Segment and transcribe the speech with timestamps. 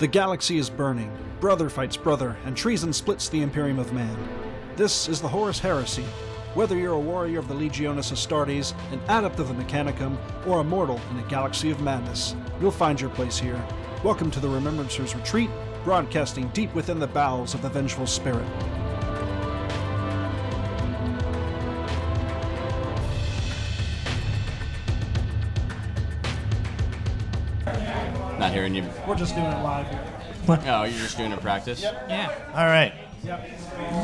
[0.00, 4.16] The galaxy is burning, brother fights brother, and treason splits the Imperium of Man.
[4.74, 6.06] This is the Horus Heresy.
[6.54, 10.16] Whether you're a warrior of the Legionis Astartes, an adept of the Mechanicum,
[10.46, 13.62] or a mortal in a galaxy of madness, you'll find your place here.
[14.02, 15.50] Welcome to the Remembrancers Retreat,
[15.84, 18.48] broadcasting deep within the bowels of the vengeful spirit.
[28.50, 28.84] Not hearing you.
[29.06, 30.04] We're just doing it live here.
[30.48, 31.82] Oh, you're just doing a practice?
[31.82, 32.34] Yeah.
[32.52, 32.92] All right.
[33.22, 33.48] Yep.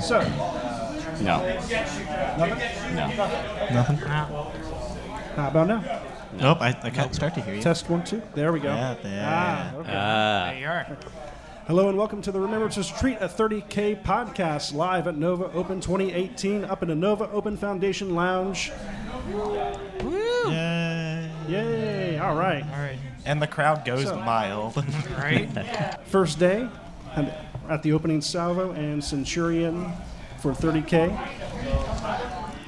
[0.04, 0.20] So,
[1.20, 1.42] No.
[2.38, 2.94] nothing?
[2.94, 3.08] No.
[3.72, 3.96] Nothing.
[3.96, 6.00] How about now?
[6.38, 6.58] Nope.
[6.60, 7.60] I, I can't start to hear you.
[7.60, 8.22] Test one, two.
[8.36, 8.68] There we go.
[8.68, 9.24] Yeah, there.
[9.28, 9.90] Ah, okay.
[10.52, 10.96] There you are.
[11.66, 16.64] Hello and welcome to the Remembrancers Retreat, a 30K podcast live at Nova Open 2018
[16.64, 18.70] up in the Nova Open Foundation Lounge.
[20.48, 21.28] Yay.
[21.48, 22.18] Yay!
[22.18, 22.62] All right.
[22.62, 22.98] All right.
[23.26, 24.76] And the crowd goes So- mild.
[25.18, 25.48] Right.
[26.06, 26.68] First day
[27.68, 29.90] at the opening salvo and Centurion
[30.40, 31.10] for 30K.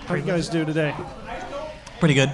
[0.06, 0.94] How you guys do today?
[2.00, 2.32] Pretty good.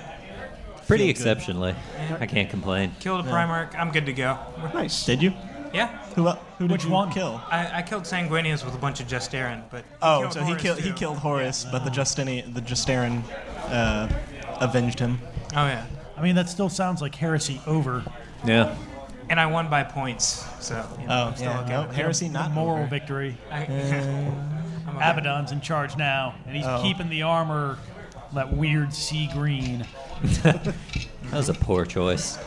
[0.86, 1.74] Pretty exceptionally.
[2.20, 2.92] I can't complain.
[3.00, 3.74] Killed a Primarch.
[3.78, 4.38] I'm good to go.
[4.72, 5.04] Nice.
[5.06, 5.32] Did you?
[5.72, 5.88] Yeah.
[6.14, 7.10] Who el- who did Which you one?
[7.10, 7.40] kill?
[7.50, 10.46] I, I killed Sanguinius with a bunch of Justaerin, but he Oh, killed so he
[10.46, 13.22] Horus killed he killed Horus, but the Justini the Justaerin
[13.70, 14.08] uh,
[14.60, 15.18] avenged him.
[15.56, 15.84] Oh yeah.
[16.16, 18.04] I mean, that still sounds like heresy over.
[18.44, 18.76] Yeah.
[19.28, 21.60] And I won by points, so you know, Oh, I'm still yeah.
[21.62, 21.72] okay.
[21.72, 21.94] No, with it.
[21.96, 22.86] heresy not moral over.
[22.86, 23.36] victory.
[23.50, 25.10] I, I'm okay.
[25.10, 26.80] Abaddon's in charge now, and he's Oh.
[26.82, 27.78] keeping the armor
[28.34, 29.86] that weird sea green.
[30.42, 32.38] That was a poor choice.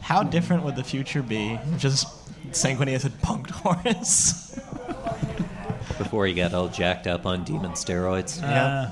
[0.00, 1.54] How different would the future be?
[1.72, 2.06] if Just
[2.52, 4.58] Sanguinius had punked Horus.
[5.98, 8.40] Before he got all jacked up on demon steroids.
[8.40, 8.90] Yeah.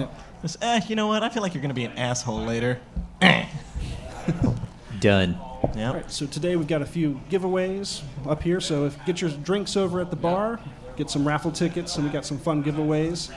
[0.00, 0.06] Uh,
[0.42, 1.22] Just, eh, you know what?
[1.22, 2.78] I feel like you're gonna be an asshole later.
[5.00, 5.38] Done.
[5.74, 5.88] Yeah.
[5.88, 8.60] All right, so today we've got a few giveaways up here.
[8.60, 10.60] So if get your drinks over at the bar,
[10.96, 13.30] get some raffle tickets, and we got some fun giveaways.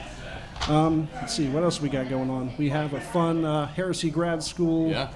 [0.68, 2.52] Um, let's see what else we got going on.
[2.56, 5.08] We have a fun uh, Heresy Grad School Yeah.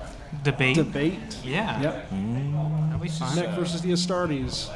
[0.43, 0.77] debate.
[0.77, 1.39] debate.
[1.45, 1.81] Yeah.
[1.81, 2.11] Yep.
[2.11, 3.37] That'll be fun.
[3.37, 4.69] Neck versus the Astartes.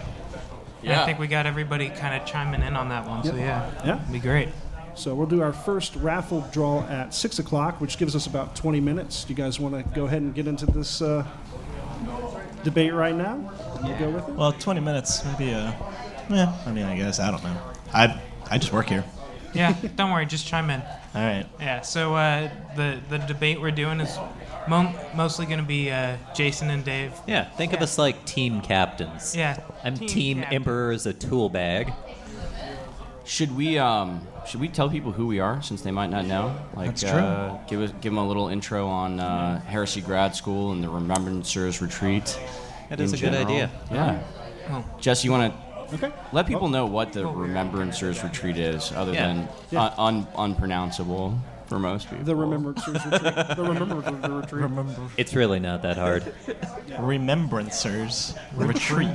[0.83, 3.71] And I think we got everybody kind of chiming in on that one, so yeah,
[3.85, 3.97] Yeah.
[4.01, 4.49] it'd be great.
[4.95, 8.81] So we'll do our first raffle draw at six o'clock, which gives us about 20
[8.81, 9.25] minutes.
[9.25, 11.27] Do you guys want to go ahead and get into this uh,
[12.65, 13.37] debate right now?
[13.83, 14.35] We'll go with it.
[14.35, 15.55] Well, 20 minutes, maybe.
[15.55, 15.73] Uh,
[16.29, 16.57] yeah.
[16.67, 17.57] I mean, I guess I don't know.
[17.93, 18.21] I
[18.51, 19.05] I just work here.
[19.53, 20.81] Yeah, don't worry, just chime in.
[21.15, 21.45] All right.
[21.59, 24.17] Yeah, so uh, the the debate we're doing is
[24.69, 27.13] mo- mostly going to be uh, Jason and Dave.
[27.27, 29.35] Yeah, think of us like team captains.
[29.35, 30.55] Yeah, I'm team, captain.
[30.55, 31.93] Emperor as a tool bag.
[33.25, 36.57] Should we um should we tell people who we are since they might not know?
[36.75, 37.11] Like That's true.
[37.11, 40.89] Uh, give us give them a little intro on uh, Heresy Grad School and the
[40.89, 42.39] Remembrancers Retreat.
[42.89, 43.71] That is in a good idea.
[43.91, 44.23] Yeah.
[44.71, 44.85] Oh.
[45.01, 46.13] Jess, you want to Okay.
[46.33, 49.27] let people know what the Remembrancers Retreat is, other Yeah.
[49.27, 49.85] than Yeah.
[49.87, 51.37] Un- un- unpronounceable
[51.67, 52.25] for most people.
[52.25, 53.23] The Remembrancers Retreat.
[53.57, 55.11] The Remembrancers Retreat.
[55.17, 56.33] It's really not that hard.
[56.91, 59.09] Remembrancers retreat.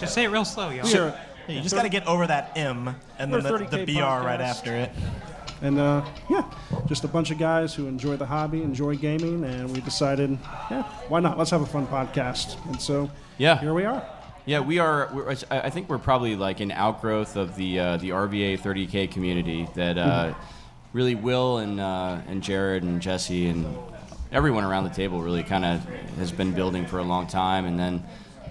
[0.00, 0.86] Just say it real slow, y'all.
[0.86, 1.14] Sure.
[1.48, 4.40] Yeah, you just got to get over that M and then the, the BR right
[4.40, 4.90] after it.
[5.62, 6.44] And uh, yeah,
[6.86, 10.38] just a bunch of guys who enjoy the hobby, enjoy gaming, and we decided,
[10.70, 11.38] yeah, why not?
[11.38, 12.62] Let's have a fun podcast.
[12.66, 13.58] And so Yeah.
[13.58, 14.04] here we are.
[14.44, 15.10] Yeah, we are.
[15.12, 19.10] We're, I I think we're probably like an outgrowth of the uh, the RVA 30K
[19.10, 20.34] community that uh,
[20.92, 23.66] really Will and uh, and Jared and Jesse and
[24.30, 25.84] everyone around the table really kind of
[26.18, 27.64] has been building for a long time.
[27.64, 28.04] And then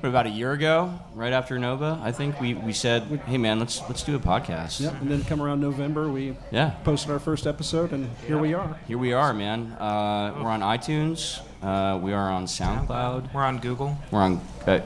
[0.08, 3.82] about a year ago, right after Nova, I think we, we said, "Hey man, let's
[3.90, 5.02] let's do a podcast." Yep.
[5.02, 6.72] And then come around November, we Yeah.
[6.84, 8.78] posted our first episode, and here we are.
[8.88, 9.72] Here we are, man.
[9.74, 11.40] Uh, we're on iTunes.
[11.62, 13.34] Uh, we are on SoundCloud.
[13.34, 13.98] We're on Google.
[14.12, 14.42] We're on.
[14.68, 14.80] Uh,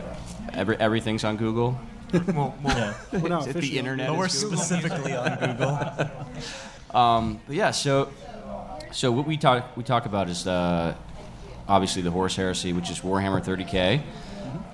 [0.53, 1.79] every, everything's on Google.
[2.11, 2.93] We'll, we'll, Yeah.
[3.13, 4.57] We're now The officially internet But we're is Google.
[4.57, 6.09] specifically on Google.
[6.99, 8.09] Um, but yeah, so
[8.91, 10.95] so what we talk we talk about is uh,
[11.67, 14.01] obviously the Horus Heresy, which is Warhammer 30k,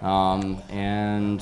[0.01, 1.41] um, and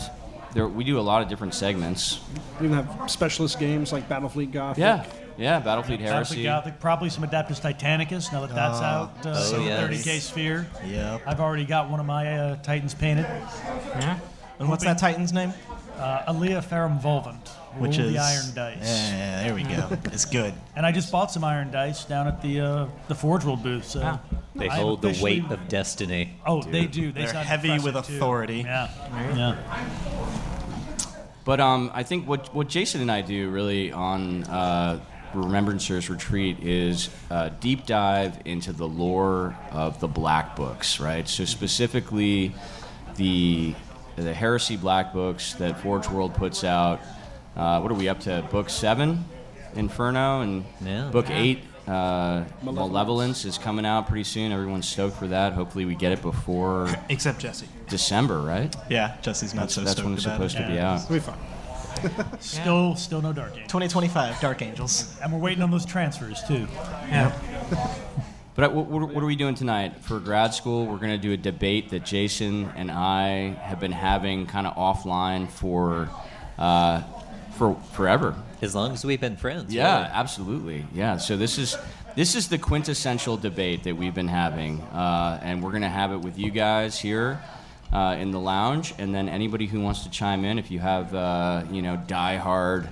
[0.53, 2.19] there, we do a lot of different segments.
[2.59, 4.81] We even have specialist games like Battlefleet Gothic.
[4.81, 5.06] Yeah,
[5.38, 6.44] yeah, Battlefleet Battlefield Heresy.
[6.44, 8.31] Gothic, probably some Adeptus Titanicus.
[8.31, 10.06] Now that that's out, uh, Oh, the yes.
[10.06, 10.68] 30k Sphere.
[10.85, 11.21] Yep.
[11.25, 13.25] I've already got one of my uh, Titans painted.
[13.25, 14.19] yeah.
[14.59, 15.53] And what's that Titan's name?
[15.97, 18.78] Uh, Alea Ferrum Volvant, Which Rule is the Iron Dice.
[19.12, 19.90] Yeah, there we go.
[20.12, 20.54] it's good.
[20.75, 23.86] And I just bought some Iron Dice down at the uh, the Forge World booth.
[23.86, 24.20] So Ah.
[24.56, 26.36] They I hold the weight of destiny.
[26.46, 27.12] Oh, they do.
[27.12, 28.16] They They're heavy with impressive, too.
[28.18, 28.58] authority.
[28.60, 28.90] Yeah,
[29.36, 29.56] yeah.
[31.46, 35.00] But um, I think what what Jason and I do really on uh,
[35.34, 41.28] Remembrancers Retreat is uh, deep dive into the lore of the Black Books, right?
[41.28, 42.54] So specifically,
[43.16, 43.74] the
[44.16, 47.02] the Heresy Black Books that Forge World puts out.
[47.55, 48.44] Uh, what are we up to?
[48.51, 49.25] Book seven,
[49.75, 51.09] Inferno, and Yeah.
[51.11, 51.38] book Yeah.
[51.38, 51.91] eight, uh,
[52.61, 52.63] Malevolence.
[52.63, 54.51] Malevolence, is coming out pretty soon.
[54.51, 55.53] Everyone's stoked for that.
[55.53, 57.67] Hopefully, we get it before Except Jesse.
[57.89, 58.75] December, right?
[58.89, 60.61] Yeah, Jesse's not That's, so that's stoked when it's about supposed it.
[60.63, 61.01] to be out.
[61.03, 61.38] It'll be fun.
[62.39, 63.67] Still, still no Dark Angel.
[63.67, 65.15] 2025, Dark Angels.
[65.21, 66.67] And we're waiting on those transfers too.
[67.09, 67.31] Yeah.
[68.55, 70.85] But uh, what, what what are we doing tonight for grad school?
[70.85, 74.75] We're going to do a debate that Jason and I have been having kind of
[74.75, 76.07] offline for
[76.59, 77.01] uh,
[77.55, 78.35] for forever.
[78.61, 79.73] As long as we've been friends.
[79.73, 80.09] Yeah, really.
[80.13, 80.85] absolutely.
[80.94, 81.17] Yeah.
[81.17, 81.77] So this is
[82.15, 86.11] this is the quintessential debate that we've been having, uh, and we're going to have
[86.11, 87.41] it with you guys here.
[87.91, 91.13] Uh, in the lounge, and then anybody who wants to chime in, if you have
[91.13, 92.88] uh, you know diehard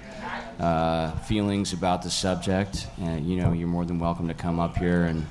[0.60, 4.78] uh, feelings about the subject, uh, you know you're more than welcome to come up
[4.78, 5.26] here and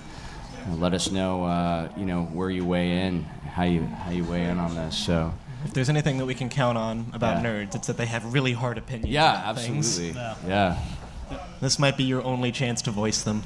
[0.66, 4.24] uh, let us know uh, you know where you weigh in, how you how you
[4.24, 4.96] weigh in on this.
[4.96, 5.32] So
[5.64, 7.50] If there's anything that we can count on about Yeah.
[7.50, 9.10] nerds, it's that they have really hard opinions.
[9.12, 9.86] yeah, about things.
[9.98, 10.76] absolutely, Yeah.
[11.30, 11.38] yeah.
[11.60, 13.42] This might be your only chance to voice them.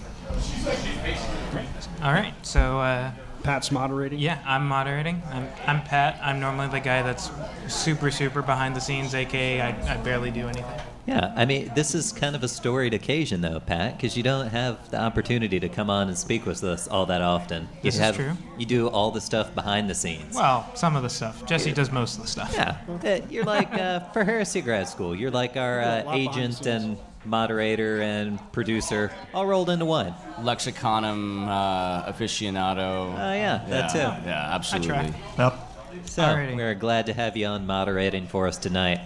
[2.02, 2.34] All right.
[2.42, 3.10] So uh,
[3.42, 4.18] Pat's moderating.
[4.20, 5.22] yeah, I'm moderating.
[5.30, 6.18] I'm, I'm Pat.
[6.22, 7.30] I'm normally the guy that's
[7.68, 10.80] super super behind the scenes, aka I, I barely do anything.
[11.06, 14.48] Yeah, I mean, this is kind of a storied occasion, though, Pat, because you don't
[14.48, 17.68] have the opportunity to come on and speak with us all that often.
[17.82, 18.32] You This is true.
[18.58, 20.34] You do all the stuff behind the scenes.
[20.34, 21.44] Well, some of the stuff.
[21.44, 22.52] Jesse does most of the stuff.
[22.54, 25.14] yeah, uh, you're like uh, for Heresy Grad School.
[25.14, 29.84] You're like our uh, lot behind the agent and moderator and producer, all rolled into
[29.84, 30.14] one.
[30.40, 33.12] Lexicanum uh, aficionado.
[33.12, 33.98] Oh yeah, that too.
[33.98, 34.88] Yeah, absolutely.
[34.88, 35.14] try.
[35.38, 35.58] Yep.
[36.06, 36.56] So Alrighty.
[36.56, 39.00] we're glad to have you on moderating for us tonight.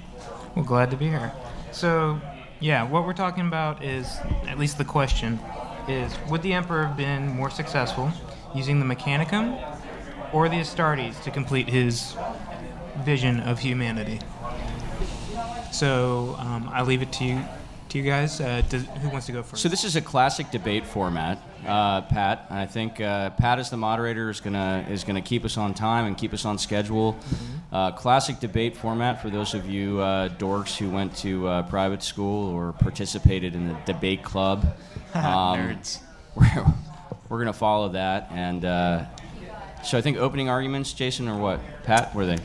[0.54, 1.32] Well, glad to be here.
[1.78, 2.20] So,
[2.58, 5.38] yeah, what we're talking about is, at least the question,
[5.86, 8.10] is would the Emperor have been more successful
[8.52, 9.56] using the Mechanicum
[10.32, 12.16] or the Astartes to complete his
[13.04, 14.18] vision of humanity?
[15.70, 17.44] So, um, I leave it to you,
[17.90, 18.40] to you guys.
[18.40, 19.62] Uh, does, who wants to go first?
[19.62, 22.46] So this is a classic debate format, uh, Pat.
[22.50, 26.06] I think uh, Pat, as the moderator, is gonna is gonna keep us on time
[26.06, 27.16] and keep us on schedule.
[27.70, 32.02] Uh, classic debate format for those of you uh, dorks who went to uh, private
[32.02, 34.74] school or participated in the debate club.
[35.14, 36.00] Um, Nerds.
[36.34, 36.66] We're,
[37.28, 39.06] we're gonna follow that, and uh,
[39.82, 41.60] so I think opening arguments, Jason, or what?
[41.84, 42.36] Pat, were they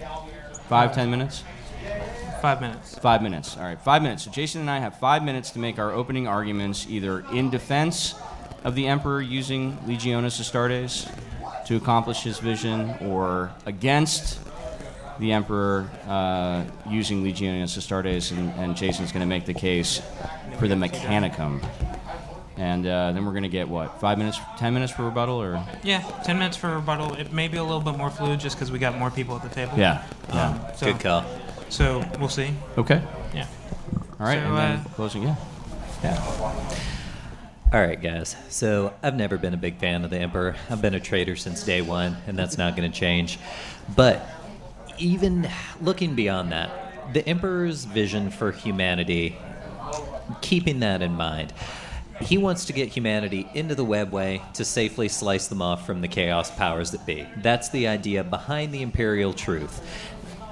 [0.69, 1.43] five, ten minutes?
[2.41, 2.97] Five minutes.
[2.99, 3.57] Five minutes.
[3.57, 4.23] All right, five minutes.
[4.23, 8.15] So Jason and I have five minutes to make our opening arguments either in defense
[8.63, 11.09] of the Emperor using Legionis Astartes
[11.65, 14.39] to accomplish his vision, or against
[15.19, 20.01] the Emperor uh, using Legionis Astartes, and, and Jason's going to make the case
[20.59, 21.63] for the Mechanicum.
[22.55, 23.99] And uh, then we're going to get what?
[23.99, 27.15] Five minutes, ten minutes for rebuttal, or Yeah, 10 minutes for rebuttal.
[27.15, 29.41] It may be a little bit more fluid just because we got more people at
[29.41, 29.73] the table.
[29.77, 30.03] yeah.
[30.29, 31.25] Um, so, Good call.
[31.69, 32.53] So, we'll see.
[32.77, 33.01] Okay.
[33.33, 33.47] Yeah.
[34.19, 34.39] All right.
[34.39, 35.23] So, and then uh, closing.
[35.23, 35.35] Yeah.
[36.03, 36.92] Yeah.
[37.73, 38.35] All right, guys.
[38.49, 40.55] So I've never been a big fan of the Emperor.
[40.69, 43.39] I've been a traitor since day one, and that's not going to change.
[43.95, 44.29] But
[44.99, 45.49] even
[45.81, 49.35] looking beyond that, the Emperor's vision for humanity,
[50.41, 51.51] keeping that in mind,
[52.21, 56.07] he wants to get humanity into the webway to safely slice them off from the
[56.07, 57.25] chaos powers that be.
[57.37, 59.81] That's the idea behind the imperial truth.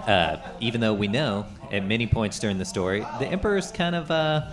[0.07, 4.09] Uh, even though we know at many points during the story, the Emperor's kind of
[4.09, 4.49] uh,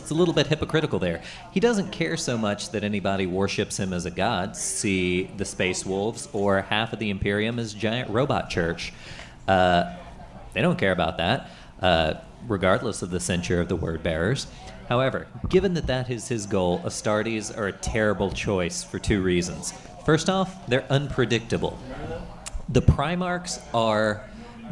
[0.00, 1.22] it's a little bit hypocritical there.
[1.52, 5.84] He doesn't care so much that anybody worships him as a god, see the Space
[5.84, 8.92] Wolves, or half of the Imperium as giant robot church.
[9.46, 9.94] Uh,
[10.52, 12.14] they don't care about that, uh,
[12.48, 14.46] regardless of the censure of the word bearers.
[14.88, 19.72] However, given that that is his goal, Astartes are a terrible choice for two reasons.
[20.04, 21.78] First off, they're unpredictable.
[22.68, 24.28] The Primarchs are,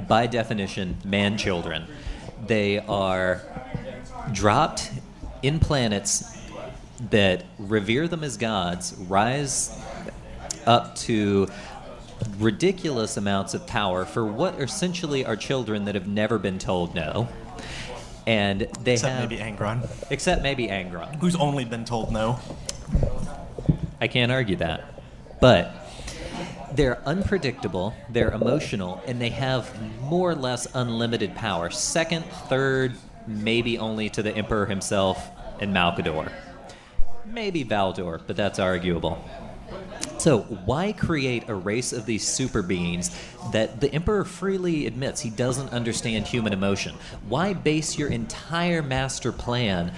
[0.09, 1.87] by definition, man children.
[2.47, 3.43] They are
[4.33, 4.91] dropped
[5.43, 6.37] in planets
[7.11, 9.79] that revere them as gods, rise
[10.67, 11.49] up to
[12.39, 17.29] ridiculous amounts of power for what essentially are children that have never been told no.
[18.27, 21.15] And they Except have, maybe Angron, except maybe Angron.
[21.17, 22.39] who's only been told no.
[24.01, 24.85] I can't argue that.
[25.41, 25.75] But
[26.73, 31.71] they're unpredictable, they're emotional, and they have more or less unlimited power.
[31.71, 32.95] Second, third,
[33.29, 35.31] maybe only to the Emperor himself
[35.61, 36.33] and Malcador.
[37.25, 39.23] Maybe Valdor, but that's arguable.
[40.19, 43.17] So, why create a race of these super beings
[43.53, 46.97] that the Emperor freely admits he doesn't understand human emotion?
[47.29, 49.93] Why base your entire master plan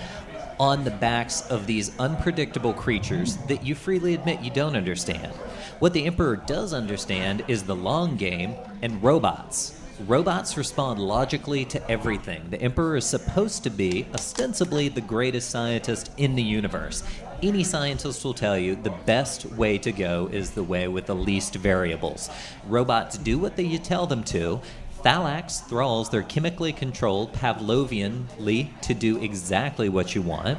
[0.59, 5.33] on the backs of these unpredictable creatures that you freely admit you don't understand?
[5.79, 9.80] What the Emperor does understand is the long game and robots.
[10.07, 12.49] Robots respond logically to everything.
[12.49, 17.02] The Emperor is supposed to be, ostensibly, the greatest scientist in the universe.
[17.42, 21.14] Any scientist will tell you the best way to go is the way with the
[21.14, 22.30] least variables.
[22.66, 24.62] Robots do what they, you tell them to.
[25.02, 30.59] Thallax thralls, they're chemically controlled Pavlovianly to do exactly what you want.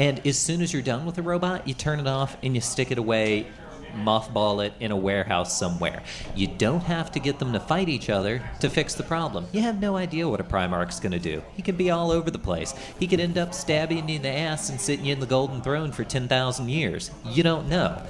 [0.00, 2.60] And as soon as you're done with the robot, you turn it off and you
[2.60, 3.46] stick it away
[3.94, 6.02] mothball it in a warehouse somewhere.
[6.34, 9.46] You don't have to get them to fight each other to fix the problem.
[9.52, 11.42] You have no idea what a Primarch's going to do.
[11.54, 12.74] He could be all over the place.
[12.98, 15.62] He could end up stabbing you in the ass and sitting you in the Golden
[15.62, 17.10] Throne for 10,000 years.
[17.24, 18.02] You don't know.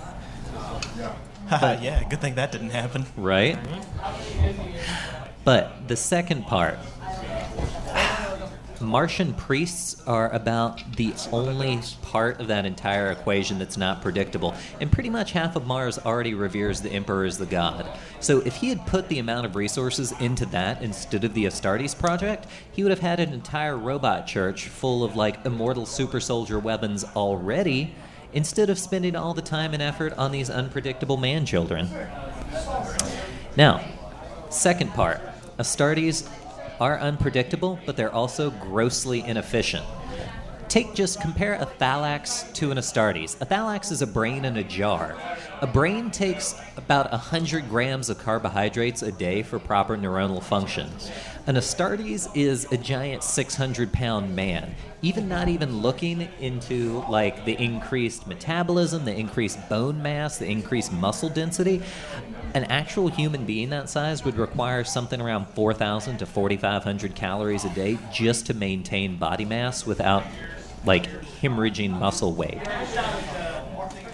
[1.49, 3.07] Haha, yeah, good thing that didn't happen.
[3.17, 3.59] Right?
[5.45, 6.79] But the second part
[8.81, 14.55] Martian priests are about the only part of that entire equation that's not predictable.
[14.81, 17.87] And pretty much half of Mars already reveres the Emperor as the god.
[18.21, 21.99] So if he had put the amount of resources into that instead of the Astartes
[21.99, 26.59] project, he would have had an entire robot church full of like immortal super soldier
[26.59, 27.95] weapons already,
[28.33, 31.89] instead of spending all the time and effort on these unpredictable man children.
[33.57, 33.85] Now,
[34.51, 35.21] second part
[35.59, 36.29] Astartes
[36.81, 39.85] are unpredictable, but they're also grossly inefficient.
[40.69, 43.41] Take just compare a Thallax to an Astartes.
[43.41, 45.17] A Thallax is a brain in a jar.
[45.61, 50.89] A brain takes about 100 grams of carbohydrates a day for proper neuronal function.
[51.49, 54.77] An Astartes is a giant 600 pound man.
[55.03, 60.93] Even not even looking into like the increased metabolism, the increased bone mass, the increased
[60.93, 61.83] muscle density,
[62.55, 67.71] an actual human being that size would require something around 4,000 to 4,500 calories a
[67.71, 70.23] day just to maintain body mass without
[70.85, 71.07] like
[71.41, 72.61] hemorrhaging muscle weight.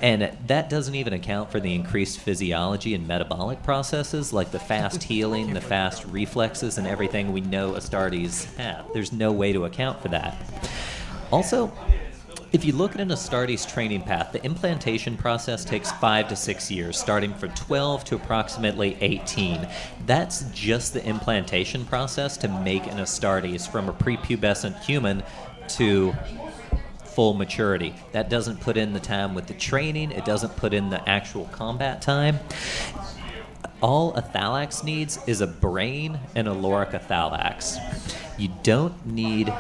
[0.02, 5.02] And that doesn't even account for the increased physiology and metabolic processes like the fast
[5.04, 8.92] healing, the fast reflexes, and everything we know Astartes have.
[8.92, 10.36] There's no way to account for that.
[11.32, 11.72] Also,
[12.54, 16.70] if you look at an Astartes training path, the implantation process takes five to six
[16.70, 19.66] years, starting from 12 to approximately 18.
[20.06, 25.24] That's just the implantation process to make an Astartes from a prepubescent human
[25.70, 26.14] to
[27.14, 27.94] full maturity.
[28.12, 31.46] That doesn't put in the time with the training, it doesn't put in the actual
[31.46, 32.40] combat time.
[33.80, 37.78] All a Thallax needs is a brain and a Lorica Thallax.
[38.38, 39.52] You don't need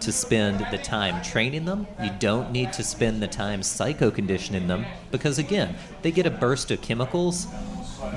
[0.00, 1.86] to spend the time training them.
[2.02, 6.30] You don't need to spend the time psycho conditioning them because, again, they get a
[6.30, 7.46] burst of chemicals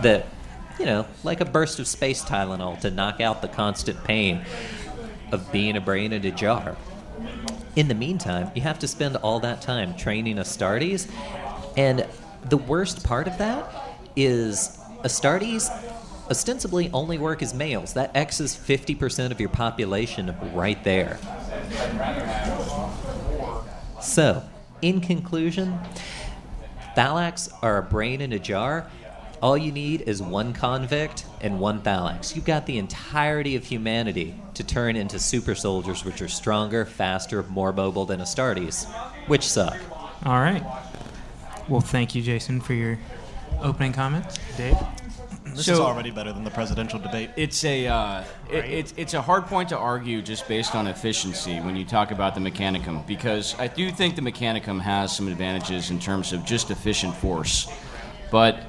[0.01, 0.27] that,
[0.79, 4.45] you know, like a burst of space Tylenol to knock out the constant pain
[5.31, 6.77] of being a brain in a jar.
[7.77, 11.07] In the meantime, you have to spend all that time training Astartes,
[11.77, 12.07] and
[12.49, 13.71] the worst part of that
[14.15, 15.69] is Astartes
[16.27, 17.93] ostensibly only work as males.
[17.93, 21.19] That X's 50% of your population right there.
[24.01, 24.41] So,
[24.81, 25.77] in conclusion,
[26.95, 28.87] Thallax are a brain in a jar.
[29.41, 32.35] All you need is one convict and one Thallax.
[32.35, 37.43] You've got the entirety of humanity to turn into super soldiers, which are stronger, faster,
[37.43, 38.85] more mobile than Astartes,
[39.27, 39.77] which suck.
[40.25, 40.63] All right.
[41.69, 42.97] Well, thank you, Jason, for your
[43.61, 44.39] opening comments.
[44.57, 44.77] Dave?
[45.45, 47.31] This is already better than the presidential debate.
[47.35, 51.59] It's a uh, it, it's it's a hard point to argue just based on efficiency
[51.59, 55.89] when you talk about the Mechanicum because I do think the Mechanicum has some advantages
[55.89, 57.67] in terms of just efficient force,
[58.29, 58.61] but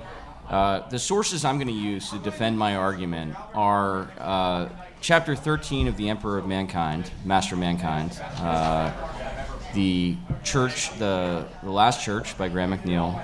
[0.48, 4.68] uh, the sources I'm going to use to defend my argument are uh,
[5.00, 8.90] chapter 13 of the Emperor of Mankind, Master of Mankind, uh,
[9.74, 13.22] the Church, the the Last Church by Graham McNeill,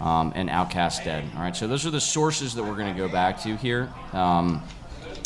[0.00, 1.24] um, and Outcast Dead.
[1.36, 3.90] All right, so those are the sources that we're going to go back to here
[4.14, 4.62] um,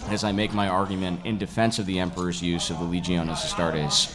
[0.09, 4.15] as I make my argument in defense of the Emperor's use of the Legiones Astartes.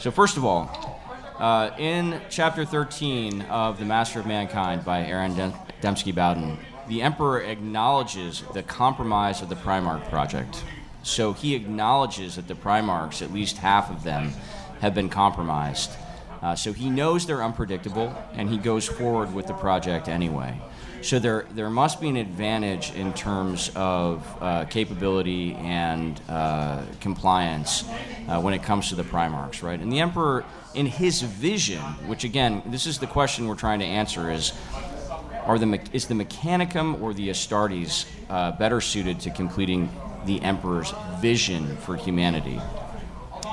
[0.00, 0.92] So, first of all,
[1.38, 6.58] uh, in chapter 13 of The Master of Mankind by Aaron Dem- Dembski Bowden,
[6.88, 10.64] the Emperor acknowledges the compromise of the Primarch project.
[11.02, 14.32] So he acknowledges that the Primarchs, at least half of them,
[14.80, 15.90] have been compromised.
[16.40, 20.60] Uh, so he knows they're unpredictable, and he goes forward with the project anyway.
[21.02, 27.84] So there, there must be an advantage in terms of uh, capability and uh, compliance
[28.28, 29.80] uh, when it comes to the Primarchs, right?
[29.80, 33.84] And the Emperor, in his vision, which again, this is the question we're trying to
[33.84, 34.52] answer, is
[35.44, 39.88] are the is the Mechanicum or the Astartes uh, better suited to completing
[40.24, 42.60] the Emperor's vision for humanity?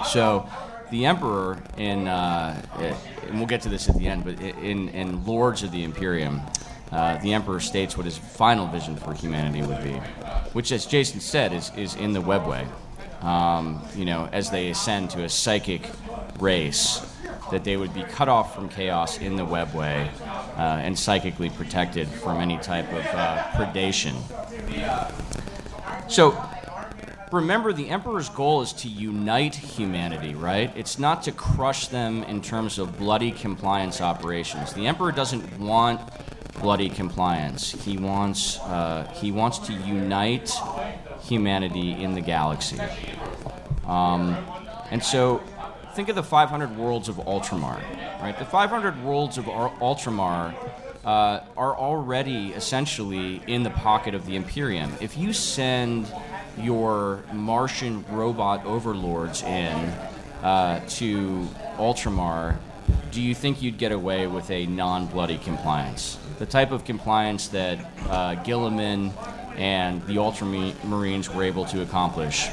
[0.06, 0.48] So,
[0.92, 2.62] the Emperor in, uh,
[3.28, 6.42] and we'll get to this at the end, but in, in Lords of the Imperium,
[6.92, 9.94] uh, the Emperor states what his final vision for humanity would be,
[10.54, 12.68] which, as Jason said, is, is in the webway.
[13.24, 15.88] Um, you know, as they ascend to a psychic
[16.40, 17.06] race,
[17.52, 20.10] that they would be cut off from chaos in the webway
[20.58, 24.16] uh, and psychically protected from any type of uh, predation.
[26.10, 26.42] So,
[27.32, 30.72] remember, the Emperor's goal is to unite humanity, right?
[30.76, 34.74] It's not to crush them in terms of bloody compliance operations.
[34.74, 36.02] The Emperor doesn't want
[36.60, 37.72] bloody compliance.
[37.72, 40.52] He wants uh, he wants to unite
[41.22, 42.80] humanity in the galaxy.
[43.86, 44.36] Um,
[44.92, 45.42] and so,
[45.94, 47.82] think of the 500 worlds of Ultramar,
[48.22, 48.38] right?
[48.38, 50.54] The 500 worlds of Ultramar
[51.06, 54.92] uh, are already essentially in the pocket of the Imperium.
[55.02, 56.12] If you send
[56.58, 59.76] your Martian robot overlords in
[60.44, 62.58] uh, to Ultramar,
[63.12, 66.18] do you think you'd get away with a non-bloody compliance?
[66.38, 69.12] The type of compliance that uh, Guilliman
[69.58, 72.48] and the Ultramarines were able to accomplish?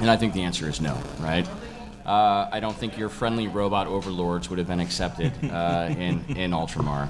[0.00, 1.46] And I think the answer is no, right?
[2.04, 6.50] Uh, I don't think your friendly robot overlords would have been accepted uh, in, in
[6.50, 7.08] Ultramar.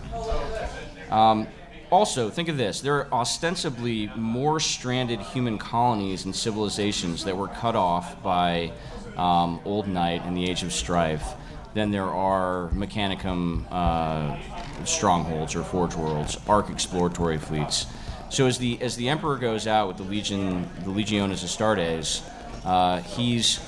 [1.11, 1.49] Um,
[1.91, 7.49] also, think of this there are ostensibly more stranded human colonies and civilizations that were
[7.49, 8.73] cut off by
[9.17, 11.35] um, Old Night and the Age of Strife
[11.75, 14.37] than there are Mechanicum uh,
[14.85, 17.87] strongholds or forge worlds, arc exploratory fleets.
[18.31, 22.23] So as the as the Emperor goes out with the Legion, the Legiones Astartes,
[22.65, 23.61] uh, he's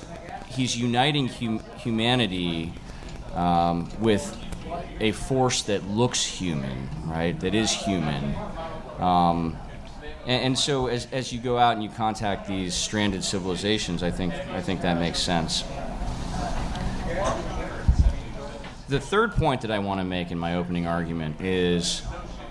[0.56, 2.72] he's uniting hum- humanity
[3.34, 4.36] um, with
[5.00, 7.38] a force that looks human, right?
[7.40, 8.34] That is human.
[8.98, 9.56] Um,
[10.26, 14.10] and, and, so as, as you go out and you contact these stranded civilizations, I
[14.10, 15.62] think I think that makes sense.
[18.88, 22.02] The third point that I want to make in my opening argument is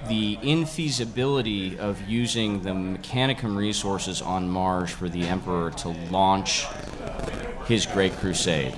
[0.07, 6.65] the infeasibility of using the Mechanicum resources on Mars for the Emperor to launch
[7.66, 8.74] his Great Crusade.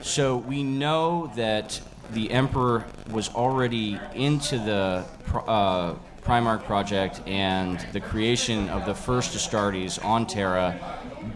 [0.00, 1.80] So we know that
[2.12, 9.36] the Emperor was already into the uh, Primarch project and the creation of the first
[9.36, 10.78] Astartes on Terra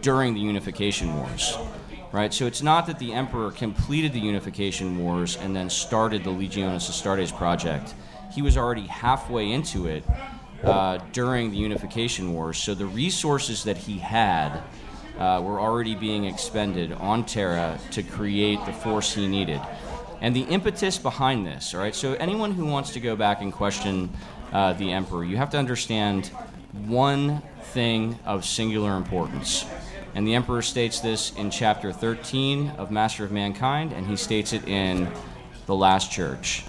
[0.02, 1.56] during the Unification Wars.
[2.12, 2.34] Right?
[2.34, 6.88] So it's not that the Emperor completed the Unification Wars and then started the Legiones
[6.88, 7.94] Astartes project.
[8.32, 10.04] He was already halfway into it
[10.64, 12.58] uh, during the Unification Wars.
[12.58, 14.60] So the resources that he had
[15.20, 19.60] uh, were already being expended on Terra to create the force he needed
[20.20, 21.74] and the impetus behind this.
[21.74, 24.10] All right, so anyone who wants to go back and question
[24.52, 26.28] uh, the emperor, you have to understand
[26.86, 29.64] one thing of singular importance.
[30.14, 34.52] And the emperor states this in chapter 13 of Master of Mankind, and he states
[34.52, 35.08] it in
[35.66, 36.64] the last church.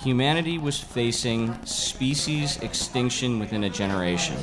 [0.00, 4.36] Humanity was facing species extinction within a generation.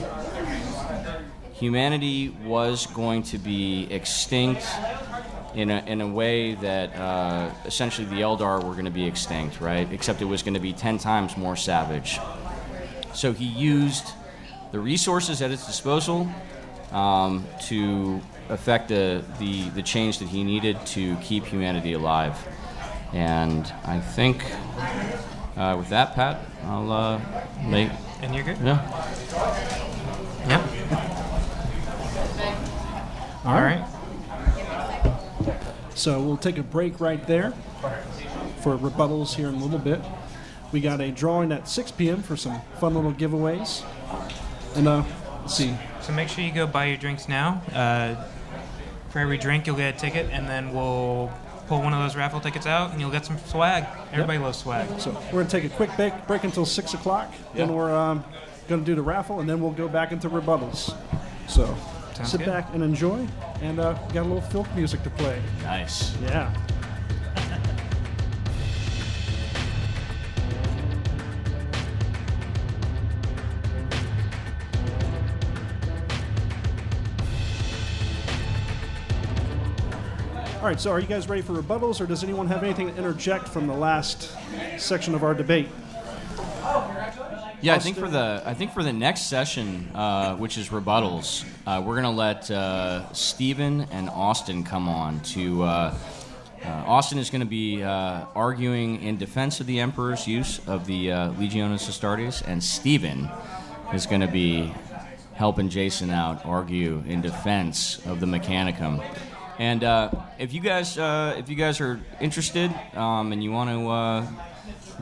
[1.60, 4.64] Humanity was going to be extinct
[5.56, 9.60] in a, in a way that uh, essentially the Eldar were going to be extinct,
[9.60, 9.92] right?
[9.92, 12.20] Except it was going to be 10 times more savage.
[13.16, 14.12] So he used
[14.72, 16.30] the resources at his disposal
[16.92, 22.38] um, to affect the, the, the change that he needed to keep humanity alive.
[23.14, 24.44] And I think
[25.56, 27.20] uh, with that, Pat, I'll uh,
[27.66, 27.90] make.
[28.22, 28.58] And you're good?
[28.62, 28.78] Yeah.
[30.48, 31.17] Yep.
[33.48, 33.82] All right.
[35.96, 37.52] So we'll take a break right there
[38.60, 40.02] for rebuttals here in a little bit.
[40.74, 42.24] We got a drawing at 6 p.m.
[42.24, 43.86] for some fun little giveaways.
[44.76, 45.06] And uh,
[45.40, 45.74] let's see.
[46.02, 47.62] So make sure you go buy your drinks now.
[47.72, 48.22] Uh,
[49.12, 51.32] for every drink, you'll get a ticket, and then we'll
[51.68, 53.86] pull one of those raffle tickets out, and you'll get some swag.
[54.12, 55.00] Everybody loves swag.
[55.00, 57.34] So we're gonna take a quick break, break until six o'clock.
[57.56, 58.26] Then we're um,
[58.68, 60.94] gonna do the raffle, and then we'll go back into rebuttals.
[61.48, 61.78] So
[62.18, 62.48] Sounds sit good.
[62.48, 63.28] back and enjoy.
[63.62, 65.40] And uh, got a little filth music to play.
[65.62, 66.18] Nice.
[66.24, 66.52] Yeah.
[80.56, 82.98] All right, so are you guys ready for rebuttals, or does anyone have anything to
[82.98, 84.36] interject from the last
[84.80, 85.70] section of our debate?
[87.60, 91.44] Yeah, I think for the I think for the next session, uh, which is rebuttals,
[91.66, 95.22] uh, we're gonna let uh, Stephen and Austin come on.
[95.22, 95.98] To uh,
[96.64, 100.86] uh, Austin is going to be uh, arguing in defense of the Emperor's use of
[100.86, 103.30] the uh, Legiones Astartes, and Stephen
[103.94, 104.74] is going to be
[105.34, 109.04] helping Jason out argue in defense of the Mechanicum.
[109.60, 113.70] And uh, if you guys uh, if you guys are interested um, and you want
[113.70, 114.28] to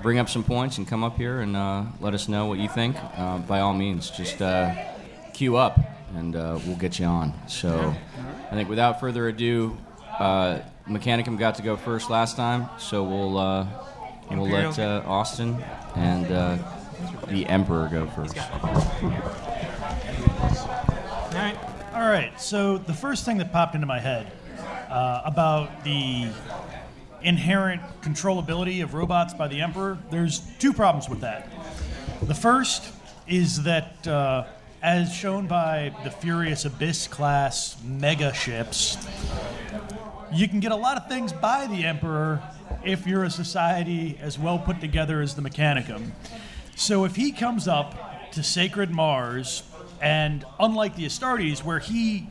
[0.02, 2.70] bring up some points and come up here and uh, let us know what you
[2.70, 4.74] think, uh, by all means, just uh,
[5.34, 5.80] queue up
[6.16, 7.34] and uh, we'll get you on.
[7.48, 7.94] So
[8.52, 9.78] I think without further ado,
[10.20, 13.68] uh, Mechanicum got to go first last time, so we'll uh,
[14.32, 15.64] we'll let uh, Austin
[15.96, 16.58] and uh,
[17.28, 18.38] the Emperor go first.
[18.38, 18.70] All
[21.34, 21.58] right.
[21.94, 22.40] All right.
[22.40, 24.32] So the first thing that popped into my head
[24.90, 26.30] uh, about the
[27.26, 31.50] inherent controllability of robots by the Emperor, there's two problems with that.
[32.22, 32.94] The first
[33.28, 34.46] is that, uh,
[34.84, 38.98] as shown by the Furious Abyss class mega ships,
[40.32, 42.44] you can get a lot of things by the Emperor
[42.84, 46.12] if you're a society as well put together as the Mechanicum.
[46.76, 49.64] So if he comes up to Sacred Mars,
[50.00, 52.30] and unlike the Astartes, where he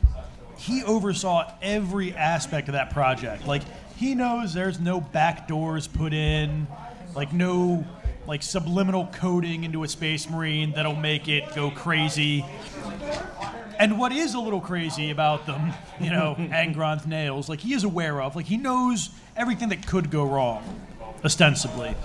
[0.57, 3.63] he oversaw every aspect of that project, like
[3.95, 6.67] he knows there's no back doors put in,
[7.15, 7.85] like no
[8.27, 12.45] like subliminal coding into a space marine that'll make it go crazy.
[13.77, 17.83] And what is a little crazy about them, you know, Angron's nails, like he is
[17.83, 20.63] aware of, like he knows everything that could go wrong,
[21.23, 21.95] ostensibly.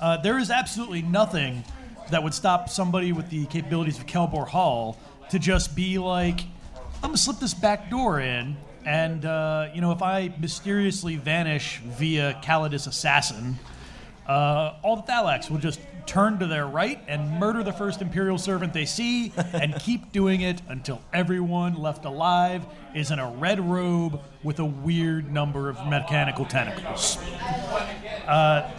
[0.00, 1.64] Uh, there is absolutely nothing
[2.10, 4.96] that would stop somebody with the capabilities of Kelbor-Hal
[5.30, 6.42] to just be like,
[7.02, 8.56] I'm gonna slip this back door in,
[8.86, 13.58] and uh, you know, if I mysteriously vanish via Calidus Assassin,
[14.26, 18.38] uh, all the Thallax will just turn to their right and murder the first Imperial
[18.38, 23.60] servant they see, and keep doing it until everyone left alive is in a red
[23.60, 27.18] robe with a weird number of mechanical tentacles.
[28.26, 28.70] Uh,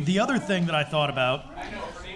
[0.00, 1.44] The other thing that I thought about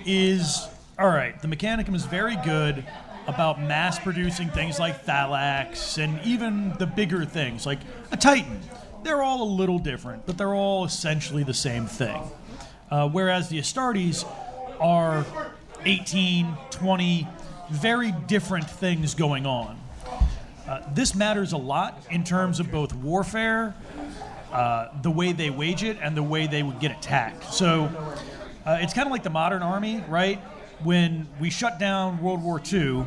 [0.05, 0.67] is
[0.99, 2.85] all right, the Mechanicum is very good
[3.27, 7.79] about mass producing things like Thallax and even the bigger things like
[8.11, 8.61] a Titan.
[9.03, 12.23] They're all a little different, but they're all essentially the same thing.
[12.91, 14.25] Uh, whereas the Astartes
[14.81, 15.25] are
[15.85, 17.29] 18, 20,
[17.71, 19.79] very different things going on.
[20.69, 23.75] Uh, this matters a lot in terms of both warfare
[24.53, 27.53] uh, the way they wage it and the way they would get attacked.
[27.53, 27.85] So
[28.65, 30.41] uh, it's kind of like the modern army, right?
[30.85, 33.07] When we shut down World War II,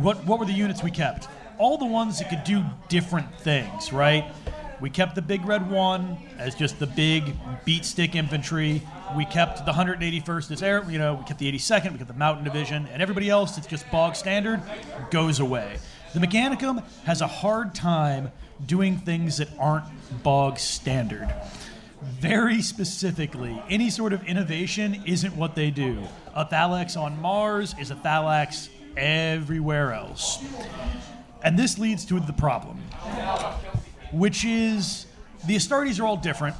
[0.00, 1.28] what what were the units we kept?
[1.58, 4.24] All the ones that could do different things, right?
[4.80, 8.82] We kept the Big Red One as just the big beat stick infantry.
[9.16, 12.14] We kept the 181st as air, you know, we kept the 82nd, we kept the
[12.14, 14.62] Mountain Division, and everybody else that's just bog standard
[15.10, 15.78] goes away.
[16.12, 18.32] The Mechanicum has a hard time
[18.66, 19.84] doing things that aren't
[20.22, 21.32] bog standard.
[22.02, 26.02] Very specifically, any sort of innovation isn't what they do.
[26.34, 30.44] A Thallax on Mars is a Thallax everywhere else.
[31.42, 32.78] And this leads to the problem,
[34.12, 35.06] which is
[35.46, 36.56] the Astartes are all different.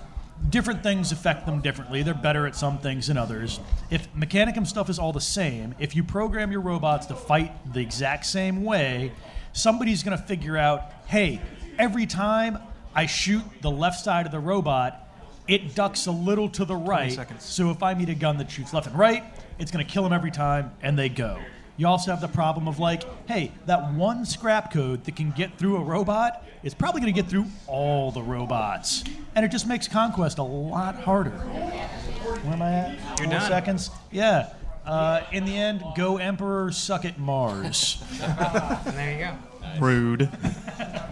[0.51, 2.03] Different things affect them differently.
[2.03, 3.59] They're better at some things than others.
[3.91, 7.81] If Mechanicum stuff is all the same, if you program your robots to fight the
[7.81, 9.13] exact same way,
[9.53, 11.41] somebody's going to figure out hey,
[11.79, 12.59] every time
[12.95, 15.06] I shoot the left side of the robot,
[15.49, 17.19] it ducks a little to the right.
[17.39, 19.25] So if I meet a gun that shoots left and right,
[19.59, 21.39] it's going to kill them every time, and they go.
[21.79, 25.59] You also have the problem of like, hey, that one scrap code that can get
[25.59, 29.05] through a robot is probably going to get through all the robots,
[29.35, 31.31] and it just makes conquest a lot harder.
[31.31, 32.91] Where am I at?
[33.19, 33.49] You're Four done.
[33.49, 33.91] seconds.
[34.11, 34.53] Yeah.
[34.87, 38.03] Uh, in the end, go Emperor, suck at Mars.
[38.23, 39.85] And there you go.
[39.85, 40.31] Rude.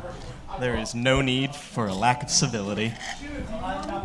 [0.60, 2.92] There is no need for a lack of civility.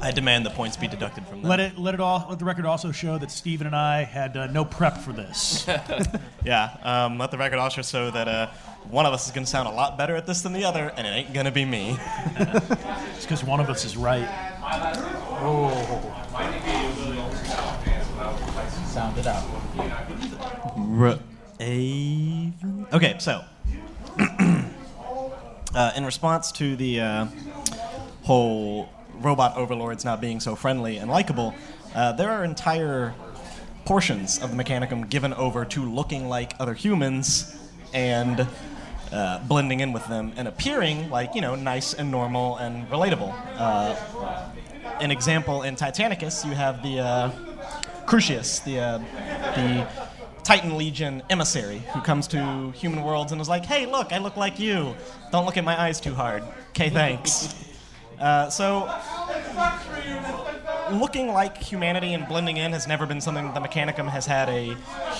[0.01, 1.47] I demand the points be deducted from that.
[1.47, 4.35] let it let it all let the record also show that Steven and I had
[4.35, 5.67] uh, no prep for this.
[6.45, 8.47] Yeah, um, let the record also show that uh,
[8.89, 10.91] one of us is going to sound a lot better at this than the other,
[10.95, 11.97] and it ain't going to be me.
[13.15, 14.27] It's because one of us is right.
[15.41, 15.69] Oh.
[18.87, 19.43] Sound it out.
[20.77, 21.19] Raven.
[22.93, 23.43] Okay, so
[25.73, 27.27] uh, in response to the uh,
[28.23, 31.53] whole robot overlords not being so friendly and likable,
[31.95, 33.13] uh, there are entire
[33.85, 37.55] portions of the Mechanicum given over to looking like other humans
[37.93, 38.47] and
[39.11, 43.33] uh, blending in with them and appearing like you know nice and normal and relatable.
[43.57, 43.95] Uh,
[45.01, 47.31] an example in Titanicus, you have the uh,
[48.05, 48.75] Crucius, the
[49.55, 49.87] the
[50.43, 54.37] Titan Legion emissary who comes to human worlds and is like, "Hey, look, I look
[54.37, 54.95] like you.
[55.31, 57.55] Don't look at my eyes too hard." Okay, thanks.
[58.19, 58.93] Uh, so,
[60.91, 64.75] looking like humanity and blending in has never been something the Mechanicum has had a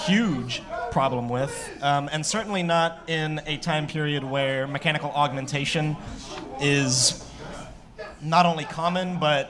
[0.05, 5.95] huge problem with, um, and certainly not in a time period where mechanical augmentation
[6.59, 7.25] is
[8.21, 9.49] not only common but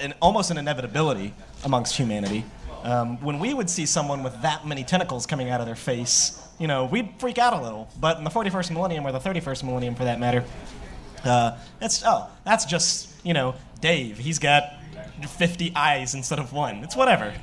[0.00, 1.32] an, almost an inevitability
[1.64, 2.44] amongst humanity.
[2.82, 6.42] Um, when we would see someone with that many tentacles coming out of their face,
[6.58, 7.88] you know, we'd freak out a little.
[7.98, 10.44] But in the 41st millennium, or the 31st millennium for that matter,
[11.24, 11.58] uh,
[12.06, 14.18] oh, that's just you know Dave.
[14.18, 14.74] He's got
[15.26, 16.76] 50 eyes instead of one.
[16.76, 17.34] It's whatever.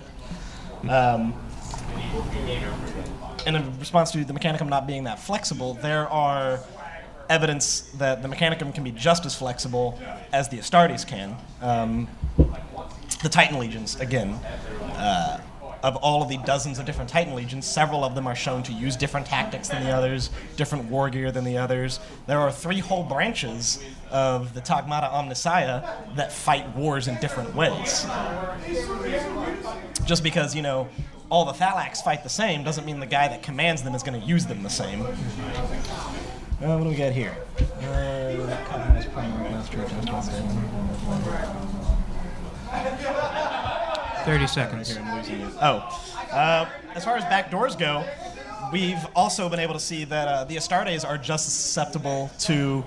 [0.90, 1.34] Um,
[3.46, 6.60] and in response to the Mechanicum not being that flexible, there are
[7.30, 10.00] evidence that the Mechanicum can be just as flexible
[10.32, 11.36] as the Astartes can.
[11.62, 12.08] Um,
[13.22, 14.34] the Titan legions, again,
[14.96, 15.40] uh,
[15.84, 18.74] of all of the dozens of different Titan legions, several of them are shown to
[18.74, 22.00] use different tactics than the others, different war gear than the others.
[22.26, 28.06] There are three whole branches of the Tagmata Omnissiah that fight wars in different ways.
[30.06, 30.88] Just because, you know,
[31.30, 34.20] all the Thallax fight the same doesn't mean the guy that commands them is going
[34.20, 35.02] to use them the same.
[35.02, 37.36] Uh, what do we got here?
[37.84, 38.18] Uh,
[42.68, 44.90] compromise primary master Thirty seconds.
[44.90, 45.50] Here, I'm losing you.
[45.62, 45.78] Oh,
[46.32, 48.04] uh, as far as back doors go,
[48.74, 52.84] we've also been able to see that uh, the Astartes are just susceptible to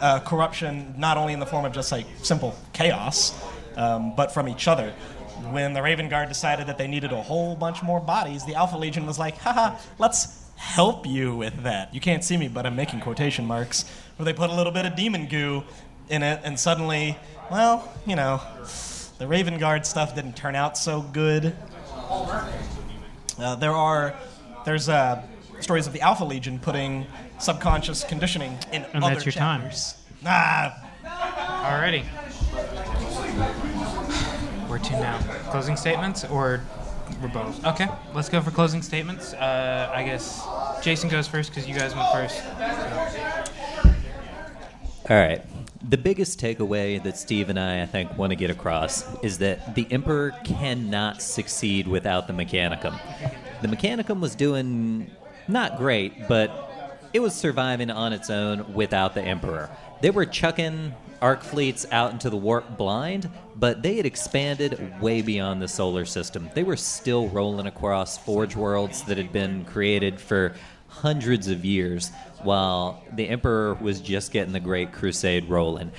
[0.00, 3.38] uh, corruption, not only in the form of just like simple chaos,
[3.76, 4.92] um, but from each other.
[5.50, 8.76] When the Raven Guard decided that they needed a whole bunch more bodies, the Alpha
[8.76, 11.94] Legion was like, haha, let's help you with that.
[11.94, 13.84] You can't see me, but I'm making quotation marks.
[14.16, 15.62] Where they put a little bit of demon goo
[16.08, 17.16] in it, and suddenly,
[17.50, 18.40] well, you know,
[19.18, 21.54] the Raven Guard stuff didn't turn out so good.
[23.38, 24.14] Uh, there are,
[24.64, 25.22] there's uh,
[25.60, 27.06] stories of the Alpha Legion putting
[27.38, 29.62] subconscious conditioning in And other that's your time.
[29.62, 29.94] chapters.
[30.26, 30.84] Ah,
[31.64, 32.04] Alrighty.
[34.68, 35.18] Where to now?
[35.50, 36.62] Closing statements or
[37.22, 37.64] we're both?
[37.64, 39.32] Okay, let's go for closing statements.
[39.32, 40.46] Uh, I guess
[40.82, 42.42] Jason goes first because you guys went first.
[45.10, 45.42] All right.
[45.82, 49.76] The biggest takeaway that Steve and I, I think, want to get across is that
[49.76, 52.98] the Emperor cannot succeed without the Mechanicum.
[53.62, 55.08] The Mechanicum was doing
[55.46, 56.50] not great, but
[57.12, 59.70] it was surviving on its own without the Emperor.
[60.00, 65.22] They were chucking arc fleets out into the warp blind, but they had expanded way
[65.22, 66.50] beyond the solar system.
[66.54, 70.54] They were still rolling across forge worlds that had been created for
[70.88, 72.10] hundreds of years
[72.42, 75.92] while the Emperor was just getting the Great Crusade rolling.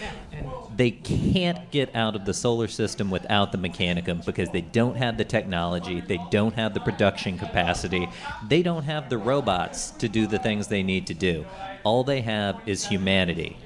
[0.75, 5.17] They can't get out of the solar system without the Mechanicum because they don't have
[5.17, 8.07] the technology, they don't have the production capacity,
[8.47, 11.45] they don't have the robots to do the things they need to do.
[11.83, 13.57] All they have is humanity.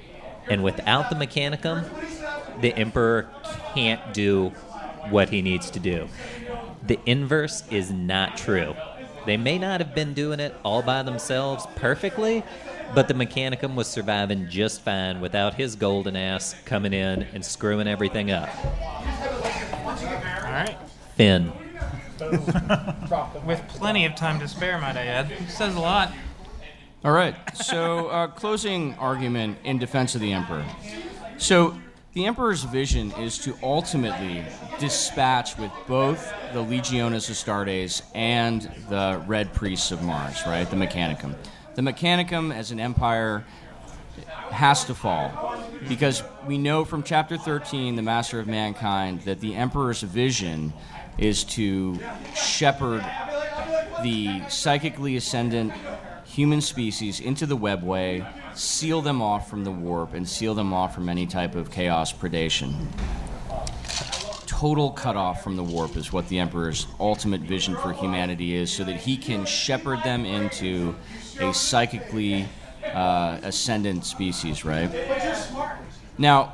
[0.48, 1.88] And without the Mechanicum,
[2.60, 3.28] the Emperor
[3.74, 4.52] can't do
[5.10, 6.08] what he needs to do.
[6.86, 8.74] The inverse is not true.
[9.26, 12.42] They may not have been doing it all by themselves perfectly,
[12.94, 17.88] but the Mechanicum was surviving just fine without his golden ass coming in and screwing
[17.88, 18.48] everything up.
[19.84, 20.76] Alright.
[21.16, 21.52] Finn.
[23.44, 25.32] With plenty of time to spare, might I add.
[25.48, 26.12] Says a lot.
[27.04, 27.34] All right.
[27.56, 30.64] So, uh, closing argument in defense of the Emperor.
[31.36, 31.78] So,
[32.14, 34.44] the Emperor's vision is to ultimately
[34.78, 40.68] dispatch with both the Legiones Astartes and the Red Priests of Mars, right?
[40.70, 41.34] The Mechanicum.
[41.74, 43.44] The Mechanicum, as an empire,
[44.50, 49.56] has to fall because we know from chapter 13 the master of mankind that the
[49.56, 50.72] emperor's vision
[51.18, 51.98] is to
[52.36, 53.04] shepherd
[54.04, 55.72] the psychically ascendant
[56.24, 58.24] human species into the webway
[58.56, 62.12] seal them off from the warp and seal them off from any type of chaos
[62.12, 62.86] predation
[64.46, 68.84] total cutoff from the warp is what the emperor's ultimate vision for humanity is so
[68.84, 70.94] that he can shepherd them into
[71.40, 72.46] a psychically
[72.92, 74.90] uh, ascendant species right
[76.16, 76.52] now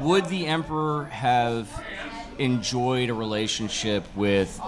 [0.00, 1.68] would the emperor have
[2.38, 4.58] enjoyed a relationship with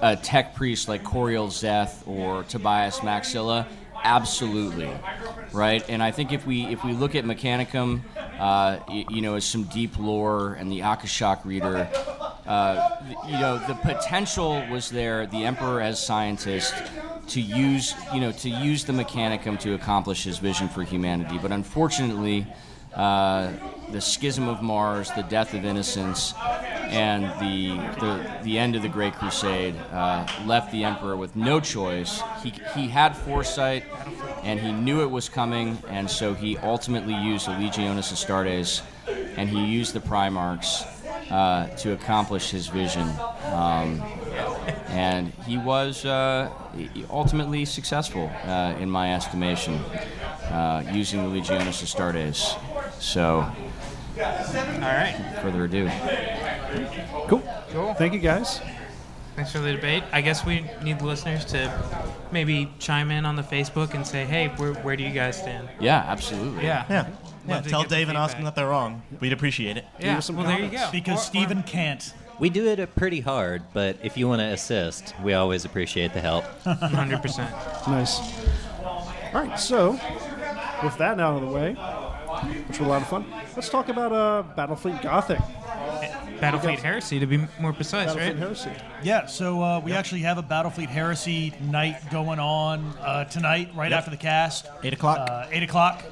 [0.00, 3.66] a tech priest like Koriel Zeth or Tobias Maxilla?
[4.04, 4.90] Absolutely,
[5.52, 5.82] right?
[5.88, 8.02] And I think if we if we look at Mechanicum,
[8.38, 11.88] uh, you know, as some deep lore and the Akashic reader,
[12.46, 15.26] uh, you know, the potential was there.
[15.26, 16.74] The Emperor, as scientist,
[17.28, 21.50] to use you know to use the Mechanicum to accomplish his vision for humanity, but
[21.50, 22.46] unfortunately.
[22.94, 23.52] Uh,
[23.90, 26.32] the schism of Mars, the death of innocence,
[26.88, 31.60] and the the, the end of the Great Crusade uh, left the Emperor with no
[31.60, 32.22] choice.
[32.42, 33.84] He, he had foresight,
[34.42, 38.82] and he knew it was coming, and so he ultimately used the Legiones Astartes,
[39.36, 40.86] and he used the Primarchs
[41.30, 43.08] uh, to accomplish his vision.
[43.46, 44.02] Um,
[44.88, 46.50] and he was uh,
[47.10, 49.74] ultimately successful, uh, in my estimation,
[50.50, 52.56] uh, using the Legiones Astartes.
[52.98, 53.52] So, All
[54.16, 55.38] right.
[55.42, 55.90] Further ado.
[57.28, 57.42] Cool.
[57.70, 57.94] Cool.
[57.94, 58.60] Thank you, guys.
[59.36, 60.04] Thanks for the debate.
[60.12, 61.72] I guess we need the listeners to
[62.30, 65.68] maybe chime in on the Facebook and say, hey, where, where do you guys stand?
[65.80, 66.64] Yeah, absolutely.
[66.64, 66.84] Yeah.
[66.88, 67.08] Yeah.
[67.46, 69.02] Yeah, Love tell Dave and Austin that they're wrong.
[69.20, 69.84] We'd appreciate it.
[70.00, 70.16] Yeah.
[70.18, 70.88] us some well, there you go.
[70.90, 72.14] Because Or- or- can't.
[72.40, 76.20] We do it pretty hard, but if you want to assist, we always appreciate the
[76.20, 76.44] help.
[76.64, 77.86] 100%.
[77.86, 78.18] Nice.
[78.82, 79.92] All right, so
[80.82, 81.76] with that out of the way,
[82.42, 83.24] which was a lot of fun,
[83.56, 85.38] let's talk about uh, Battlefleet Gothic.
[86.40, 88.36] Battlefleet Heresy, to be more precise, Battlefleet right?
[88.36, 88.70] Heresy.
[89.02, 93.90] Yeah, so uh, we actually have a Battlefleet Heresy night going on uh, tonight, right
[93.90, 93.98] Yep.
[93.98, 94.66] after the cast.
[94.82, 95.28] Eight o'clock.
[95.30, 96.02] Uh, 8 o'clock.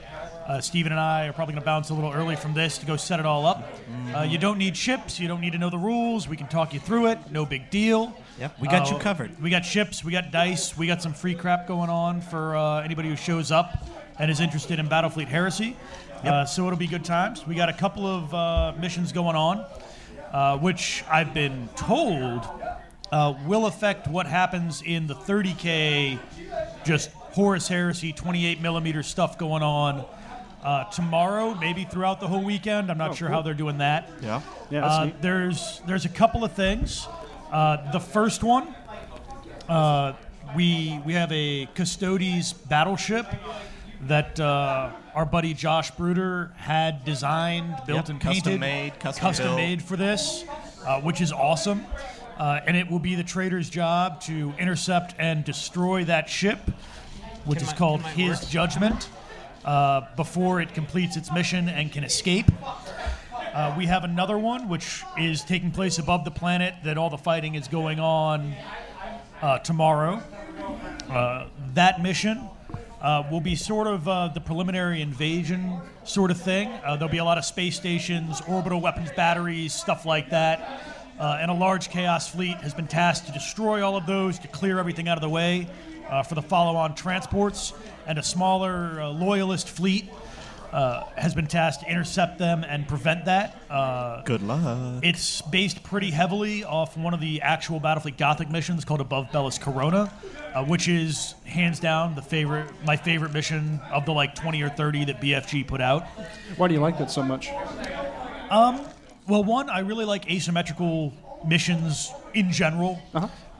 [0.47, 2.87] Uh, Steven and I are probably going to bounce a little early from this to
[2.87, 3.63] go set it all up.
[4.15, 5.21] Uh, you don't need ships.
[5.21, 6.27] You don't need to know the rules.
[6.27, 7.19] We can talk you through it.
[7.31, 8.13] No big deal.
[8.41, 9.41] Yep, we got Uh, you covered.
[9.41, 10.03] We got ships.
[10.05, 10.77] We got dice.
[10.77, 13.87] We got some free crap going on for uh, anybody who shows up
[14.19, 15.77] and is interested in Battlefleet Heresy.
[16.25, 17.47] Uh, so it'll be good times.
[17.47, 19.65] We got a couple of uh, missions going on,
[20.33, 22.49] uh, which I've been told
[23.11, 26.19] uh, will affect what happens in the 30k,
[26.85, 30.05] just Horus Heresy 28 millimeter stuff going on.
[30.63, 32.89] Uh, tomorrow, maybe throughout the whole weekend.
[32.89, 33.37] I'm not Oh, sure cool.
[33.39, 34.09] how they're doing that.
[34.23, 34.41] Yeah.
[34.71, 37.09] Yeah, Uh, there's there's a couple of things.
[37.51, 38.73] Uh, the first one,
[39.69, 40.13] uh,
[40.55, 43.27] we we have a Custodes battleship
[44.03, 49.57] that uh, our buddy Josh Bruder had designed, built, Yep, and custom made, custom built.
[49.57, 50.45] made for this,
[50.87, 51.85] uh, which is awesome.
[52.39, 56.59] Uh, and it will be the traitor's job to intercept and destroy that ship,
[57.45, 58.49] which Can is my- called his work?
[58.51, 59.09] judgment,
[59.65, 62.51] uh, before it completes its mission and can escape.
[63.55, 67.19] Uh, we have another one which is taking place above the planet that all the
[67.19, 68.55] fighting is going on
[69.43, 70.23] uh, tomorrow.
[71.11, 72.49] Uh, that mission
[73.03, 76.69] uh, will be sort of uh, the preliminary invasion sort of thing.
[76.85, 80.81] Uh, there'll be a lot of space stations, orbital weapons batteries, stuff like that.
[81.19, 84.49] Uh, and a large Chaos fleet has been tasked to destroy all of those, to
[84.49, 85.69] clear everything out of the way
[86.09, 87.75] uh, for the follow on transports.
[88.07, 90.09] And a smaller uh, Loyalist fleet
[90.73, 93.61] uh, has been tasked to intercept them and prevent that.
[93.71, 95.03] Uh, Good luck.
[95.03, 99.59] it's based pretty heavily off one of the actual Battlefleet Gothic missions called Above Bellis
[99.59, 100.13] Corona,
[100.55, 104.71] uh, which is hands down the favorite, my favorite mission of the like 20 or
[104.71, 106.07] 30 that BFG put out.
[106.57, 107.49] Why do you like that so much?
[109.29, 111.13] Well, one, I really like asymmetrical
[111.47, 113.01] missions in general,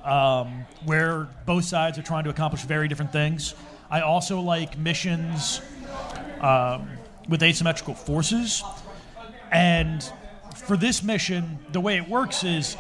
[0.05, 3.55] um, where both sides are trying to accomplish very different things.
[3.89, 5.61] I also like missions
[6.41, 6.89] um,
[7.29, 8.63] with asymmetrical forces.
[9.51, 10.03] And
[10.55, 12.77] for this mission, the way it works is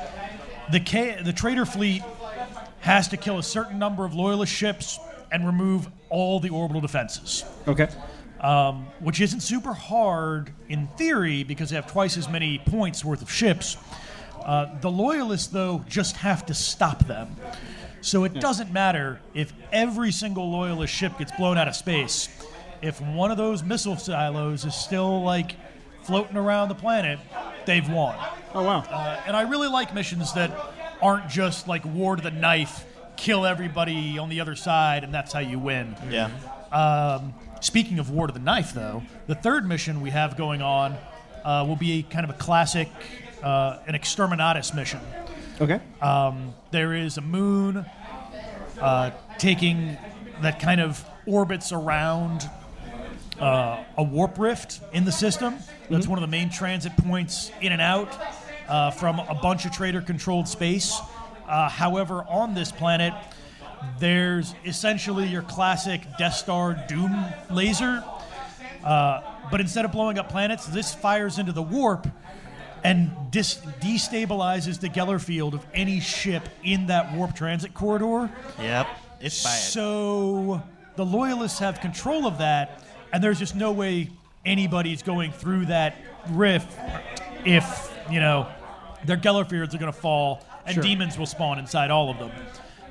[0.70, 2.02] the K- the traitor fleet
[2.80, 4.98] has to kill a certain number of loyalist ships
[5.30, 7.88] and remove all the orbital defenses Okay.
[9.00, 13.30] which isn't super hard in theory because they have twice as many points worth of
[13.30, 13.76] ships.
[14.44, 17.36] Uh, the loyalists, though, just have to stop them.
[18.00, 22.28] So it doesn't matter if every single loyalist ship gets blown out of space.
[22.82, 25.54] If one of those missile silos is still like
[26.02, 27.20] floating around the planet,
[27.64, 28.16] they've won.
[28.54, 28.80] Oh wow.
[28.80, 30.50] Uh, and I really like missions that
[31.00, 32.84] aren't just like war to the knife,
[33.16, 35.96] kill everybody on the other side, and that's how you win.
[36.10, 36.30] Yeah.
[36.72, 40.96] Um, speaking of War to the Knife, though, the third mission we have going on
[41.44, 42.88] uh, will be kind of a classic,
[43.42, 45.00] uh, an exterminatus mission.
[45.60, 45.80] Okay.
[46.70, 47.84] There is a moon
[48.80, 49.96] uh, taking
[50.40, 52.48] that kind of orbits around
[53.42, 55.56] uh, a warp rift in the system.
[55.90, 58.08] That's one of the main transit points in and out
[58.68, 60.98] uh, from a bunch of traitor controlled space.
[61.46, 63.12] Uh, however, on this planet,
[63.98, 68.04] there's essentially your classic Death Star Doom laser.
[68.84, 72.06] Uh, but instead of blowing up planets, this fires into the warp
[72.84, 78.30] and dis- destabilizes the Geller field of any ship in that warp transit corridor.
[78.58, 78.86] Yep.
[79.20, 79.58] It's bad.
[79.58, 80.62] So
[80.96, 84.08] the loyalists have control of that, and there's just no way
[84.44, 85.96] anybody's going through that
[86.30, 86.78] rift
[87.44, 88.48] if you know
[89.04, 90.82] their Geller fields are going to fall and Sure.
[90.82, 92.30] demons will spawn inside all of them.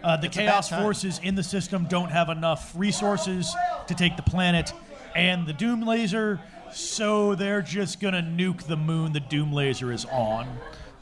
[0.03, 3.55] Uh, the It's chaos forces in the system don't have enough resources
[3.87, 4.73] to take the planet
[5.15, 6.39] and the Doom laser,
[6.73, 10.47] so they're just going to nuke the moon the Doom laser is on.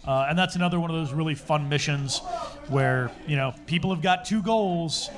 [0.05, 2.20] Uh, and that's another one of those really fun missions
[2.67, 5.09] where, you know, people have got two goals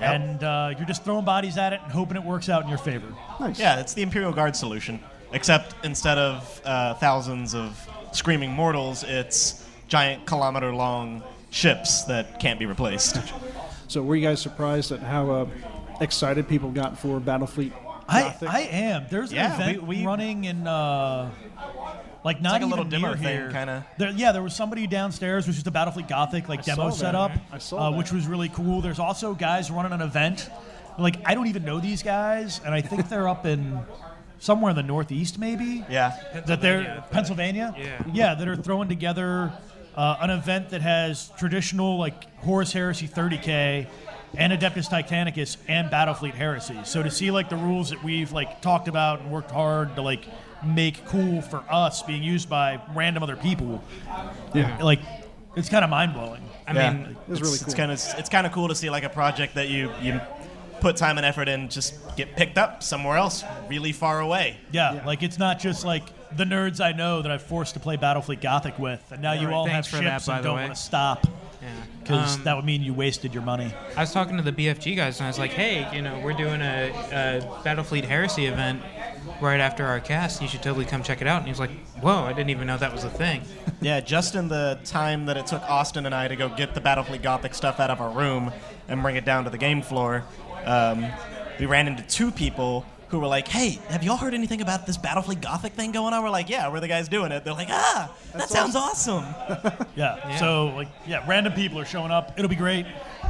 [0.00, 2.78] and uh, you're just throwing bodies at it and hoping it works out in your
[2.78, 3.06] favor.
[3.40, 3.58] Nice.
[3.58, 5.00] Yeah, it's the Imperial Guard solution.
[5.32, 7.78] Except instead of uh, thousands of
[8.12, 13.18] screaming mortals, it's giant kilometer long ships that can't be replaced.
[13.88, 15.46] So were you guys surprised at how uh,
[16.00, 17.72] excited people got for Battlefleet
[18.08, 18.48] I, Gothic?
[18.48, 19.06] I am.
[19.10, 21.30] There's an Yeah, event we- we- running in uh,
[22.24, 23.50] like not like a little dimmer thing, here.
[23.50, 23.86] kinda.
[23.96, 26.88] There, yeah, there was somebody downstairs, which was the Battlefleet Gothic like I demo saw
[26.90, 26.96] that.
[26.96, 27.98] setup, I saw uh, that.
[27.98, 28.80] which was really cool.
[28.80, 30.50] There's also guys running an event.
[30.98, 33.80] Like I don't even know these guys, and I think they're up in
[34.40, 35.84] somewhere in the Northeast, maybe.
[35.88, 36.16] Yeah.
[36.46, 37.74] that they're Pennsylvania.
[37.74, 37.74] Pennsylvania.
[37.78, 38.12] Yeah.
[38.12, 39.52] yeah, that are throwing together
[39.96, 43.86] uh, an event that has traditional like Horus Heresy 30k
[44.36, 46.78] and Adeptus Titanicus and Battlefleet Heresy.
[46.84, 50.02] So to see like the rules that we've like talked about and worked hard to
[50.02, 50.24] like
[50.64, 53.82] make cool for us being used by random other people,
[54.54, 54.76] Yeah.
[54.82, 55.00] like
[55.56, 56.42] it's kind of mind blowing.
[56.66, 56.92] I yeah.
[56.92, 57.66] mean, It's really cool.
[57.66, 60.20] It's kind of it's kind of cool to see like a project that you you
[60.80, 64.56] put time and effort in just get picked up somewhere else, really far away.
[64.70, 65.04] Yeah, Yeah.
[65.06, 66.04] like it's not just like
[66.36, 69.46] the nerds I know that I've forced to play Battlefleet Gothic with, and now you
[69.48, 71.30] Right, all have thanks for that, ships and don't want to stop yeah.
[72.00, 73.72] Because Um, that would mean you wasted your money.
[73.96, 76.32] I was talking to the BFG guys and I was like, hey, you know, we're
[76.32, 78.82] doing a, a Battlefleet Heresy event
[79.40, 80.40] right after our cast.
[80.40, 81.38] You should totally come check it out.
[81.38, 83.42] And he was like, whoa, I didn't even know that was a thing.
[83.80, 86.80] Yeah, just in the time that it took Austin and I to go get the
[86.80, 88.50] Battlefleet Gothic stuff out of our room
[88.88, 90.24] and bring it down to the game floor,
[90.64, 91.06] um,
[91.60, 94.98] we ran into two people who were like, "Hey, have y'all heard anything about this
[94.98, 97.68] Battlefleet Gothic thing going on?" We're like, "Yeah, we're the guys doing it." They're like,
[97.70, 99.24] "Ah, that sounds awesome."
[99.96, 100.36] Yeah.
[100.38, 102.34] So like, yeah, random people are showing up.
[102.38, 102.86] It'll be great.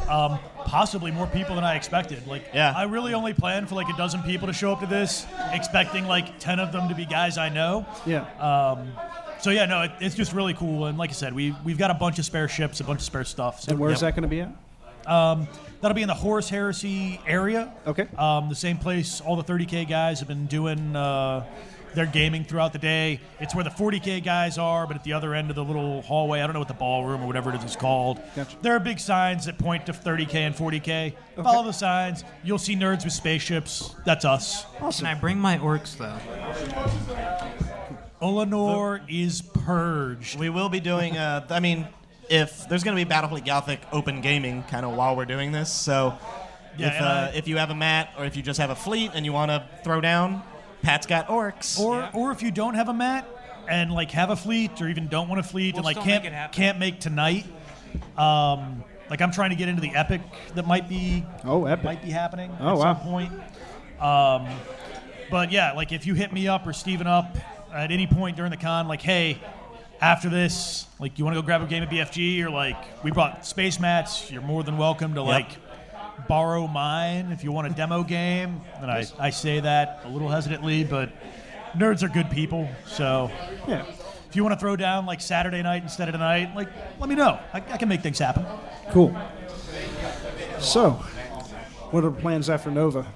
[0.08, 2.26] Um, possibly more people than I expected.
[2.26, 2.74] Like, Yeah.
[2.76, 6.06] I really only planned for like a dozen people to show up to this, expecting
[6.06, 7.86] like ten of them to be guys I know.
[8.04, 8.26] Yeah.
[8.38, 8.92] Um,
[9.40, 10.86] So yeah, no, it, it's just really cool.
[10.86, 13.04] And like I said, we we've got a bunch of spare ships, a bunch of
[13.06, 13.60] spare stuff.
[13.62, 14.14] So and where's Yep.
[14.14, 14.50] that going to be at?
[15.80, 17.72] That'll be in the Horus Heresy area.
[17.86, 18.08] Okay.
[18.16, 21.46] Um, the same place all the 30k guys have been doing uh,
[21.94, 23.20] their gaming throughout the day.
[23.38, 26.40] It's where the 40k guys are, but at the other end of the little hallway,
[26.40, 28.20] I don't know what the ballroom or whatever it is called.
[28.34, 28.56] Gotcha.
[28.60, 31.14] There are big signs that point to 30k and 40k.
[31.36, 32.24] Follow the signs.
[32.42, 33.94] You'll see nerds with spaceships.
[34.04, 34.66] That's us.
[34.98, 36.18] Can I bring my orcs, though?
[38.20, 40.38] Ullanor is purged.
[40.38, 41.16] We will be doing.
[41.16, 41.86] Uh, I mean,
[42.28, 45.72] if there's going to be Battlefleet Gothic open gaming kind of while we're doing this,
[45.72, 46.16] so
[46.76, 48.76] Yeah, if uh, I- if you have a mat or if you just have a
[48.76, 50.42] fleet and you want to throw down,
[50.82, 51.78] Pat's got orcs.
[51.78, 53.26] Or or if you don't have a mat
[53.68, 56.24] and like have a fleet or even don't want a fleet and We'll like can't
[56.24, 57.46] make can't make tonight.
[58.16, 60.20] Um, like I'm trying to get into the epic
[60.54, 61.84] that might be Oh, epic.
[61.84, 62.82] might be happening Oh, at wow.
[62.94, 63.32] some point.
[64.00, 64.46] Um,
[65.30, 67.36] but yeah, like if you hit me up or Steven up
[67.72, 69.38] at any point during the con, like hey,
[70.00, 73.10] after this, like you want to go grab a game of BFG or like we
[73.10, 75.50] brought space mats, you're more than welcome to like
[76.28, 78.60] borrow mine if you want a demo game.
[78.80, 81.10] And I, I say that a little hesitantly, but
[81.76, 82.68] nerds are good people.
[82.86, 83.30] So
[83.66, 83.84] Yeah.
[84.28, 86.68] if you want to throw down like Saturday night instead of tonight, like
[87.00, 87.38] let me know.
[87.52, 88.44] I, I can make things happen.
[88.90, 89.16] Cool.
[90.60, 90.90] So,
[91.90, 93.06] what are the plans after Nova?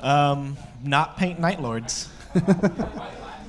[0.00, 2.08] Um, not paint Night Lords.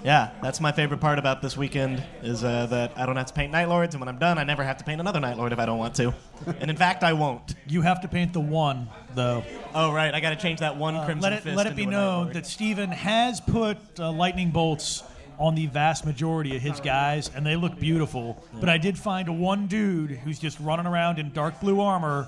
[0.04, 3.34] yeah, that's my favorite part about this weekend is uh, that I don't have to
[3.34, 5.52] paint Night Lords, and when I'm done, I never have to paint another Night Lord
[5.54, 6.14] if I don't want to.
[6.60, 7.56] and in fact, I won't.
[7.68, 9.44] You have to paint the one though.
[9.76, 11.76] Oh right, I got to change that one Crimson Uh, let it Fist let it
[11.76, 15.04] be known that Steven has put uh, lightning bolts
[15.38, 18.44] on the vast majority of his guys, and they look beautiful.
[18.60, 22.28] But I did find one dude who's just running around in dark blue armor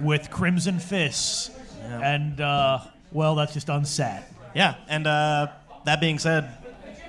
[0.00, 1.50] with crimson fists,
[1.82, 2.80] and uh,
[3.12, 4.24] well, that's just unsat.
[4.54, 5.48] Yeah, and uh,
[5.84, 6.50] that being said,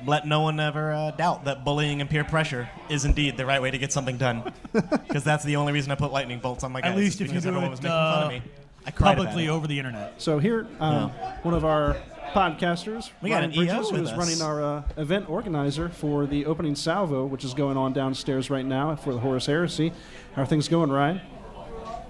[0.05, 3.61] let no one ever uh, doubt that bullying and peer pressure is indeed the right
[3.61, 4.53] way to get something done.
[5.09, 6.91] Because that's the only reason I put lightning bolts on my guys.
[6.91, 8.41] At least if you because do everyone was it making fun of uh, me.
[8.85, 10.21] I cried publicly over the internet.
[10.21, 11.09] So here, um,
[11.41, 11.97] one of our
[12.31, 16.27] podcasters, We got Ryan an EO Bridges, with who's running our uh, event organizer for
[16.27, 19.91] the opening salvo, which is going on downstairs right now for the Horus Heresy.
[20.35, 21.21] How are things going, Ryan?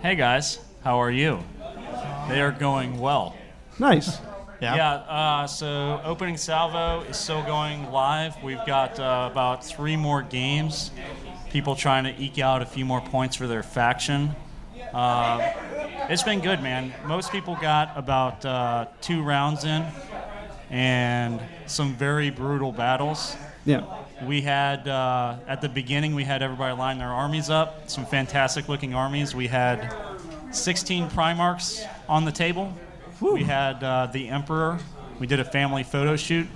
[0.01, 1.39] Hey guys, how are you?
[2.27, 3.35] They are going well.
[3.79, 4.19] Nice.
[4.61, 4.75] Yeah.
[4.75, 8.41] Yeah, uh, so opening salvo is still going live.
[8.43, 10.91] We've got uh, about three more games.
[11.49, 14.35] People trying to eke out a few more points for their faction.
[14.93, 15.53] Uh,
[16.09, 16.93] it's been good, man.
[17.05, 19.85] Most people got about uh, two rounds in
[20.69, 23.35] and some very brutal battles.
[23.65, 23.85] Yeah.
[24.23, 27.89] We had uh, at the beginning we had everybody line their armies up.
[27.89, 29.33] Some fantastic looking armies.
[29.33, 29.95] We had
[30.51, 32.73] 16 Primarchs on the table.
[33.21, 34.79] We had uh, the Emperor.
[35.19, 36.47] We did a family photo shoot.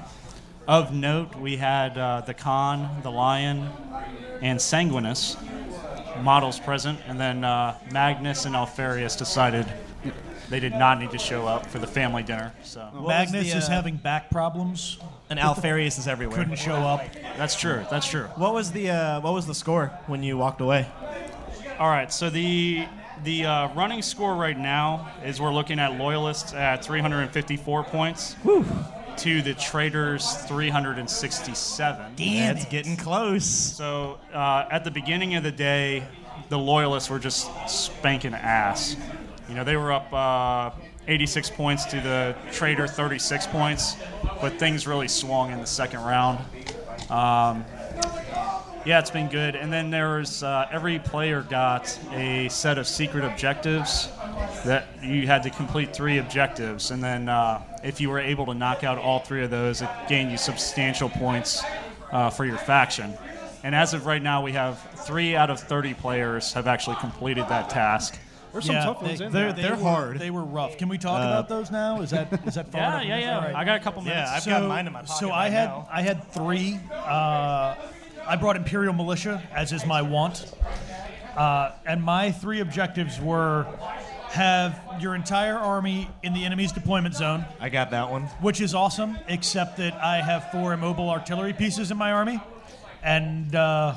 [0.65, 3.69] Of note, we had uh, the Khan, the Lion,
[4.41, 5.37] and Sanguinius
[6.21, 9.65] models present, and then uh, Magnus and Alpharius decided
[10.49, 12.53] they did not need to show up for the family dinner.
[12.63, 14.99] So was Magnus the, is uh, having back problems.
[15.29, 16.37] And Alpharius is everywhere.
[16.37, 17.01] Couldn't show up.
[17.37, 17.85] that's true.
[17.89, 18.25] That's true.
[18.35, 20.87] What was the uh, What was the score when you walked away?
[21.79, 22.85] All right, so the
[23.23, 28.35] the uh, running score right now is we're looking at loyalists at 354 points
[29.17, 32.13] to the traitors 367.
[32.57, 33.45] It's getting close.
[33.45, 36.03] So uh, at the beginning of the day,
[36.49, 38.95] the loyalists were just spanking ass.
[39.47, 40.71] You know, they were up uh,
[41.07, 43.97] 86 points to the traitor 36 points,
[44.41, 46.39] but things really swung in the second round.
[47.09, 47.65] Um,
[48.85, 49.55] yeah, it's been good.
[49.55, 54.09] And then there's uh, every player got a set of secret objectives
[54.65, 58.53] that you had to complete three objectives, and then uh, if you were able to
[58.53, 61.63] knock out all three of those, it gained you substantial points
[62.11, 63.13] uh, for your faction.
[63.63, 67.47] And as of right now, we have three out of 30 players have actually completed
[67.47, 68.19] that task.
[68.51, 69.69] There's some tough ones they, in they're, there.
[69.69, 70.19] they're hard.
[70.19, 70.77] They were rough.
[70.77, 72.01] Can we talk about those now?
[72.01, 73.05] Is that is that far Yeah, enough?
[73.07, 73.35] yeah, yeah.
[73.35, 73.55] All right.
[73.55, 74.29] I got a couple minutes.
[74.29, 75.87] Yeah, I've got mine in my pocket So I right had now.
[75.91, 76.79] I had three.
[76.91, 77.75] Uh,
[78.27, 80.45] I brought Imperial Militia, as is my wont.
[81.35, 83.67] uh, and my three objectives were
[84.29, 88.23] have your entire army in the enemy's deployment zone, I got that one.
[88.41, 92.39] which is awesome, except that I have four immobile artillery pieces in my army,
[93.03, 93.93] and uh,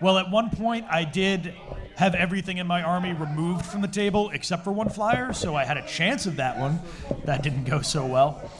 [0.00, 1.54] well, at one point I did
[1.96, 5.64] have everything in my army removed from the table except for one flyer, so I
[5.64, 6.80] had a chance of that one.
[7.24, 8.50] That didn't go so well.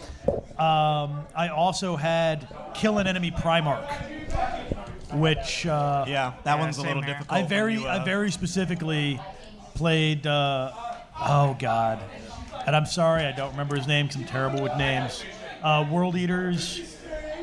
[0.58, 3.88] Um, I also had kill an enemy Primarch,
[5.14, 7.14] which uh, Yeah, that Yeah, one's a little here.
[7.14, 7.38] difficult.
[7.40, 9.20] I very, you, uh, I very specifically
[9.74, 10.26] played.
[10.26, 10.72] Uh,
[11.20, 12.00] oh God,
[12.66, 15.24] and I'm sorry I don't remember his name because I'm terrible with names.
[15.62, 16.96] Uh, World Eaters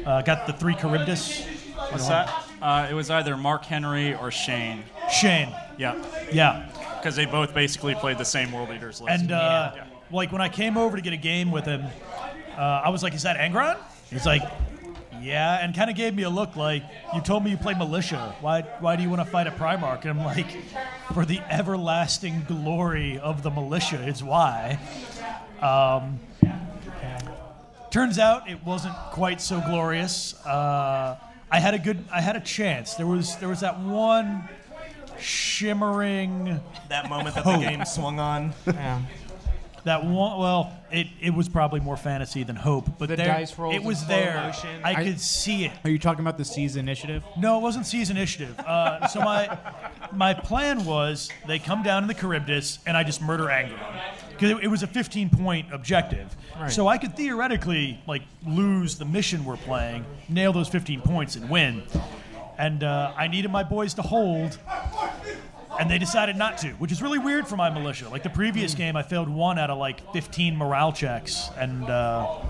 [0.06, 1.46] uh, got the three Kharybdis.
[1.92, 2.44] What's that?
[2.62, 4.84] Uh, it was either Mark Henry or Shane.
[5.12, 5.54] Shane.
[5.78, 6.68] Yeah, Yeah.
[6.98, 9.20] because they both basically played the same World Eaters list.
[9.22, 9.84] And uh, Yeah.
[10.10, 11.86] like when I came over to get a game with him,
[12.58, 13.78] uh, I was like, "Is that Angron?"
[14.10, 14.42] He's like,
[15.22, 16.84] "Yeah," and kind of gave me a look like,
[17.14, 18.36] "You told me you play militia.
[18.42, 18.62] Why?
[18.80, 20.50] Why do you want to fight a Primarch?" And I'm like,
[21.14, 24.80] "For the everlasting glory of the militia is why."
[25.62, 26.20] Um,
[27.96, 30.34] turns out it wasn't quite so glorious.
[30.46, 31.18] Uh,
[31.50, 32.96] I had a good, I had a chance.
[32.96, 34.50] There was there was that one
[35.18, 38.54] shimmering that moment that the game swung on.
[39.86, 43.56] That one, well, it, it was probably more fantasy than hope, but The there, dice
[43.58, 44.42] rolls it in was slow there.
[44.48, 44.82] motion.
[44.84, 45.72] I I- could see it.
[45.84, 47.24] Are you talking about the Seize initiative?
[47.38, 48.60] No, it wasn't Seize Initiative.
[48.60, 49.58] Uh, so my
[50.12, 54.50] my plan was they come down in the Kharybdis and I just murder Angron because
[54.52, 56.36] it, it was a 15 point objective.
[56.70, 61.48] So I could theoretically like lose the mission we're playing, nail those 15 points and
[61.50, 61.84] win.
[62.58, 64.58] And uh, I needed my boys to hold,
[65.80, 68.10] and they decided not to, which is really weird for my militia.
[68.10, 72.42] Like the previous game, I failed one out of like 15 morale checks, and uh,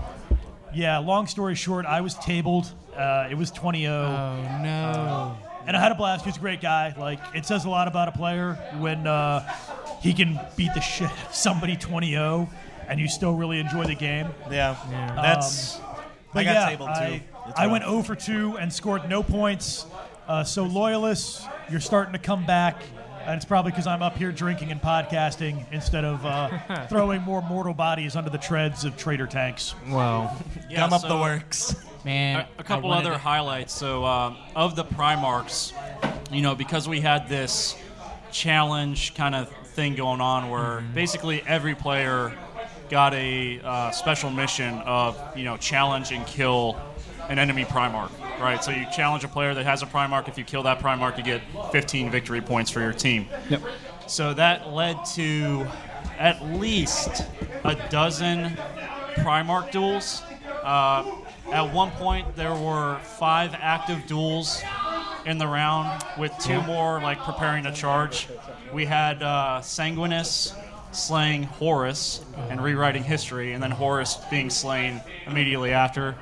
[0.74, 0.98] yeah.
[0.98, 2.72] Long story short, I was tabled.
[2.94, 3.88] Uh, it was 20-0.
[3.88, 5.36] Oh no.
[5.66, 6.24] And I had a blast.
[6.24, 6.94] He's a great guy.
[6.96, 9.40] Like it says a lot about a player when uh,
[10.00, 12.48] he can beat the shit out of somebody 20-0
[12.88, 14.28] and you still really enjoy the game.
[14.50, 14.76] Yeah,
[15.16, 15.78] that's.
[16.32, 17.52] But I got yeah, tabled too.
[17.56, 19.86] I, I went 0 for 2 and scored no points.
[20.28, 22.82] Uh, so loyalists, you're starting to come back.
[23.26, 27.42] And it's probably because I'm up here drinking and podcasting instead of uh, throwing more
[27.42, 29.74] mortal bodies under the treads of traitor tanks.
[29.88, 30.36] Well,
[30.70, 31.74] Yeah, Gum up so- the works.
[32.04, 32.46] man.
[32.58, 33.72] a, a couple other to- highlights.
[33.74, 35.72] So, um, of the Primarchs,
[36.32, 37.76] you know, because we had this
[38.30, 42.32] challenge kind of thing going on where basically every player
[42.90, 46.80] got a uh, special mission of, you know, challenge and kill
[47.28, 48.10] an enemy Primarch,
[48.40, 48.62] right?
[48.62, 50.28] So you challenge a player that has a Primarch.
[50.28, 53.26] If you kill that Primarch, you get 15 victory points for your team.
[53.48, 53.62] Yep.
[54.06, 55.66] So that led to
[56.18, 57.24] at least
[57.64, 58.56] a dozen
[59.16, 60.22] Primarch duels.
[60.62, 61.22] Uh,
[61.52, 64.62] at one point, there were five active duels
[65.24, 68.28] in the round, with two more like preparing to charge.
[68.72, 70.54] We had uh, Sanguinius
[70.92, 76.14] slaying Horus and rewriting history, and then Horus being slain immediately after.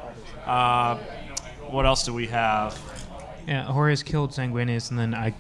[0.46, 0.98] Uh,
[1.74, 2.78] what else do we have?
[3.46, 5.34] Yeah, Horus killed Sanguinius, and then I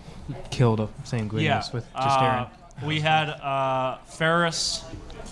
[0.50, 2.46] killed a Sanguinius with just uh, Aaron.
[2.86, 4.84] We had uh, Ferrus,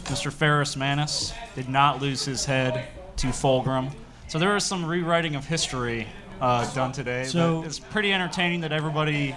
[0.04, 0.32] Mr.
[0.32, 2.86] Ferrus Manus, did not lose his head
[3.16, 3.90] to Fulgrim.
[4.28, 6.06] So there was some rewriting of history
[6.40, 7.24] uh, done today.
[7.24, 9.36] So- it's pretty entertaining that everybody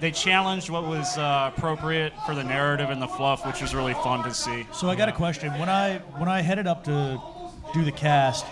[0.00, 3.94] they challenged what was uh, appropriate for the narrative and the fluff, which was really
[3.94, 4.64] fun to see.
[4.72, 5.50] So I got a question.
[5.58, 7.20] When I when I headed up to
[7.74, 8.46] do the cast,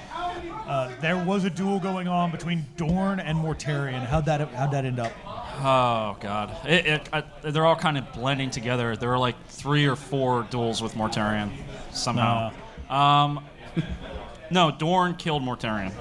[0.66, 4.04] uh, there was a duel going on between Dorn and Mortarion.
[4.06, 5.12] How'd that how'd that end up?
[5.58, 8.96] Oh God, it, it, I, they're all kind of blending together.
[8.96, 11.50] There were like three or four duels with Mortarion
[11.92, 12.52] somehow.
[12.90, 13.44] Um,
[14.50, 15.92] no, Dorn killed Mortarion.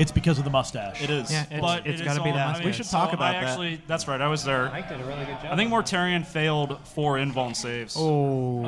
[0.00, 1.02] It's because of the mustache.
[1.02, 1.30] It is.
[1.30, 2.64] Yeah, it's, but it's it got is to be the all- I mustache.
[2.66, 3.48] We should talk so about I that.
[3.50, 4.20] actually, that's right.
[4.20, 4.70] I was there.
[4.70, 5.46] Mike did a really good job.
[5.52, 7.94] I think Mortarion failed four invuln saves.
[7.98, 8.62] Oh,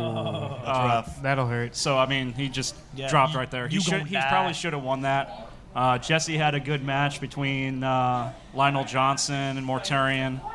[0.64, 1.22] That's rough.
[1.22, 1.74] that'll hurt.
[1.74, 3.66] So I mean, he just Yeah, dropped you- right there.
[3.68, 3.92] He you should.
[3.92, 4.28] gonna He die.
[4.28, 5.48] probably should have won that.
[5.74, 10.38] Uh, Jesse had a good match between uh, Lion El'Jonson and Mortarion.
[10.42, 10.52] Well,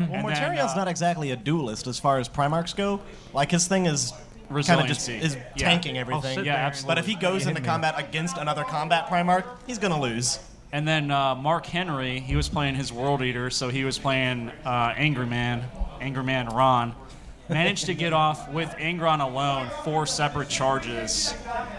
[0.00, 3.00] And Mortarion's then, uh, not exactly a duelist as far as Primarchs go.
[3.34, 4.12] Like his thing is
[4.48, 5.26] kind of just Resiliency.
[5.26, 5.68] is Yeah.
[5.68, 6.44] tanking everything.
[6.44, 6.90] Yeah, absolutely.
[6.94, 7.66] But if he goes into hit me.
[7.68, 10.38] combat against another combat Primarch, he's gonna lose.
[10.72, 14.50] And then uh, Mark Henry, he was playing his World Eater, so he was playing
[14.66, 15.64] uh, Angry Man,
[16.00, 16.94] Angry Man Ron.
[17.48, 21.32] Managed to get off with Angron alone four separate charges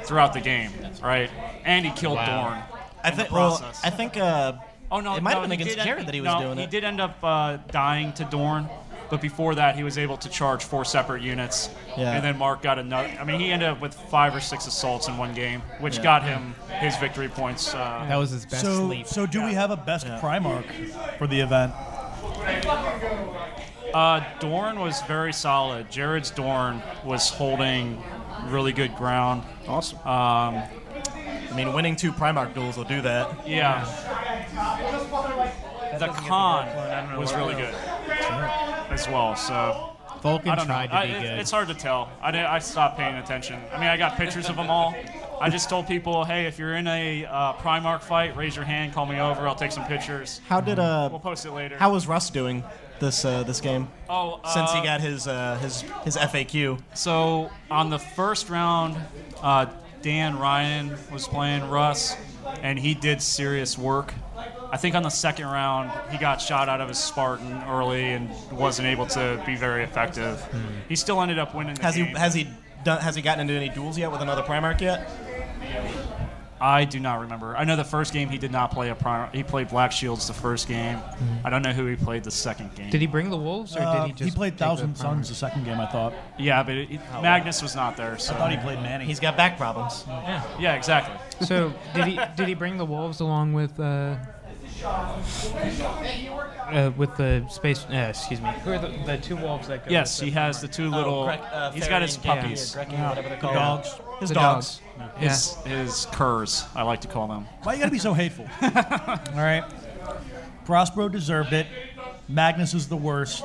[0.03, 0.71] throughout the game,
[1.03, 1.29] right?
[1.63, 2.57] And he killed Dorn.
[3.03, 3.29] I think.
[3.29, 3.63] the Well.
[3.83, 4.17] I think.
[4.17, 4.53] Uh,
[4.91, 6.57] Oh no, it might no, have been against Jared end- that he was no, doing
[6.57, 6.71] he it.
[6.71, 8.67] did end up uh, dying to Dorn,
[9.09, 11.69] but before that, he was able to charge four separate units.
[11.97, 12.13] Yeah.
[12.13, 13.09] And then Mark got another.
[13.19, 16.23] I mean, he ended up with five or six assaults in one game, which got
[16.23, 17.73] him his victory points.
[17.73, 19.07] Uh, That was his best So, sleep.
[19.07, 20.65] so do we have a best Primarch
[21.17, 21.73] for the event?
[23.93, 25.89] Uh, Dorn was very solid.
[25.89, 28.01] Jared's Dorn was holding
[28.45, 29.43] really good ground.
[29.67, 29.97] Awesome.
[29.99, 30.63] Um,
[31.15, 33.47] I mean, winning two Primarch duels will do that.
[33.47, 33.83] yeah.
[35.97, 37.73] The con was really good
[38.11, 39.35] as well.
[39.35, 40.73] So Vulkan I don't know.
[40.73, 41.39] tried to I- be it- good.
[41.39, 42.09] It's hard to tell.
[42.21, 43.59] I, did, I stopped paying attention.
[43.73, 44.95] I mean, I got pictures of them all.
[45.41, 48.93] I just told people, hey, if you're in a uh, Primarch fight, raise your hand,
[48.93, 49.47] call me over.
[49.47, 50.41] I'll take some pictures.
[50.47, 51.07] How did uh?
[51.09, 51.77] We'll post it later.
[51.77, 52.61] How was Russ doing
[52.99, 53.87] this uh, this game?
[54.09, 56.81] oh, Since he uh, got his uh, his his FAQ.
[56.93, 58.97] So on the first round,
[59.41, 59.67] uh,
[60.01, 62.17] Dan Ryan was playing Russ,
[62.61, 64.13] and he did serious work.
[64.71, 68.29] I think on the second round, he got shot out of his Spartan early and
[68.51, 70.43] wasn't able to be very effective.
[70.87, 72.47] He still ended up winning the Has he has he
[72.83, 75.09] done has he gotten into any duels yet with another Primarch yet?
[76.61, 77.55] I do not remember.
[77.55, 79.29] I know the first game he did not play a prime.
[79.31, 80.99] He played Black Shields the first game.
[81.45, 82.89] I don't know who he played the second game.
[82.89, 84.35] Did he bring the wolves, or Uh, did he just?
[84.35, 85.15] played take the Thousand primer?
[85.15, 86.13] Suns the second game, I thought.
[86.37, 88.17] Yeah, but it, it- Magnus was not there.
[88.17, 89.05] So I thought he played Manny.
[89.05, 90.03] He's got back problems.
[90.59, 91.15] yeah, exactly.
[91.47, 92.19] So did he?
[92.35, 93.79] Did he bring the wolves along with?
[93.79, 94.17] Uh,
[94.83, 98.49] uh, with the space, uh, excuse me.
[98.63, 99.91] Who are the, the two wolves that go?
[99.91, 101.25] Yes, with he the has the two little.
[101.25, 102.75] Greg- uh, he's got his Fairy and puppies.
[102.75, 103.53] Geki or Greki, whatever they're called.
[103.55, 103.99] dogs.
[104.19, 104.81] His The dogs.
[105.17, 107.45] His his curs, I like to call them.
[107.63, 108.47] Why you gotta be so hateful?
[108.61, 108.69] All
[109.35, 109.63] right.
[110.65, 111.67] Prospero deserved it.
[112.27, 113.43] Magnus is the worst.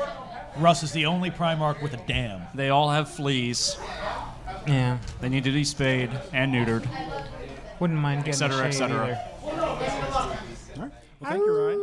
[0.59, 2.43] Russ is the only Primarch with a dam.
[2.55, 3.77] They all have fleas.
[4.69, 6.87] Yeah, They need to be spayed and neutered.
[7.81, 9.19] wouldn't mind getting cetera, a et shade cetera.
[9.43, 10.04] either.
[11.25, 11.81] Well, thank you, Ryan.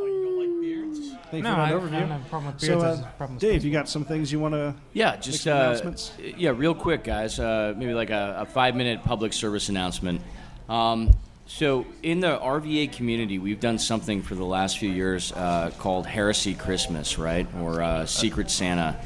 [1.31, 1.99] Thank you No, for I, that I overview.
[1.99, 2.83] don't have a problem with So, beards.
[2.83, 4.53] I uh, just have a problem with Dave, space you got some things you want
[4.53, 4.75] to?
[4.93, 6.11] Yeah, just some uh, announcements?
[6.37, 7.39] yeah, real quick, guys.
[7.39, 10.21] Uh, maybe like a, a five-minute public service announcement.
[10.67, 11.11] Um,
[11.47, 16.05] so, in the RVA community, we've done something for the last few years uh, called
[16.05, 18.99] Heresy Christmas, right, or uh, Secret Santa,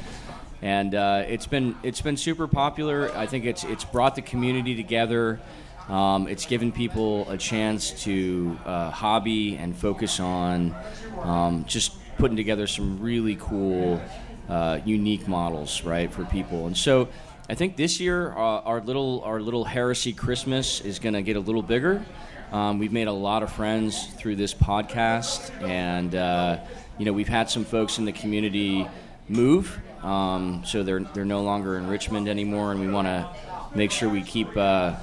[0.62, 3.10] and uh, it's been it's been super popular.
[3.16, 5.40] I think it's it's brought the community together.
[5.88, 10.74] Um, it's given people a chance to uh, hobby and focus on
[11.20, 14.00] um, just putting together some really cool,
[14.48, 16.66] uh, unique models, right, for people.
[16.66, 17.08] And so,
[17.48, 21.36] I think this year uh, our little our little heresy Christmas is going to get
[21.36, 22.04] a little bigger.
[22.50, 26.58] Um, we've made a lot of friends through this podcast, and uh,
[26.98, 28.88] you know we've had some folks in the community
[29.28, 33.28] move, um, so they're they're no longer in Richmond anymore, and we want to
[33.76, 34.96] make sure we keep uh,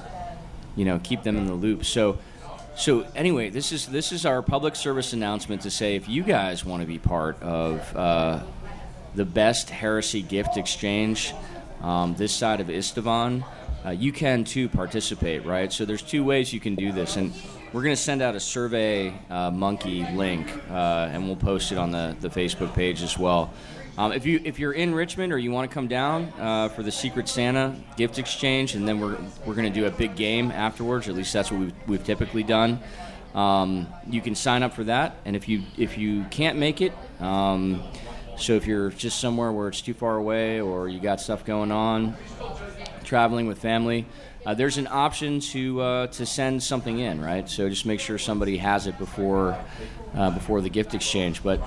[0.76, 1.86] you know keep them in the loop.
[1.86, 2.18] So.
[2.76, 6.66] So anyway, this is this is our public service announcement to say if you guys
[6.66, 8.40] want to be part of uh,
[9.14, 11.36] the best heresy gift exchange
[11.84, 13.46] um, this side of Isstvan,
[13.86, 15.72] uh, you can too participate, right?
[15.72, 17.34] So there's two ways you can do this, and
[17.74, 21.78] we're going to send out a survey uh, monkey link, uh, and we'll post it
[21.78, 23.54] on the, the Facebook page as well.
[23.96, 26.82] Um, if you if you're in Richmond or you want to come down uh, for
[26.82, 30.52] the Secret Santa gift exchange, and then we're we're going to do a big game
[30.52, 31.08] afterwards.
[31.08, 32.80] At least that's what we've, we've typically done.
[33.36, 36.94] Um, you can sign up for that, and if you if you can't make it,
[37.20, 37.84] um,
[38.36, 41.72] so if you're just somewhere where it's too far away or you got stuff going
[41.72, 42.16] on,
[43.04, 44.08] traveling with family,
[44.46, 47.48] uh, there's an option to uh, to send something in, right?
[47.48, 49.58] So just make sure somebody has it before
[50.16, 51.44] uh, before the gift exchange.
[51.44, 51.62] But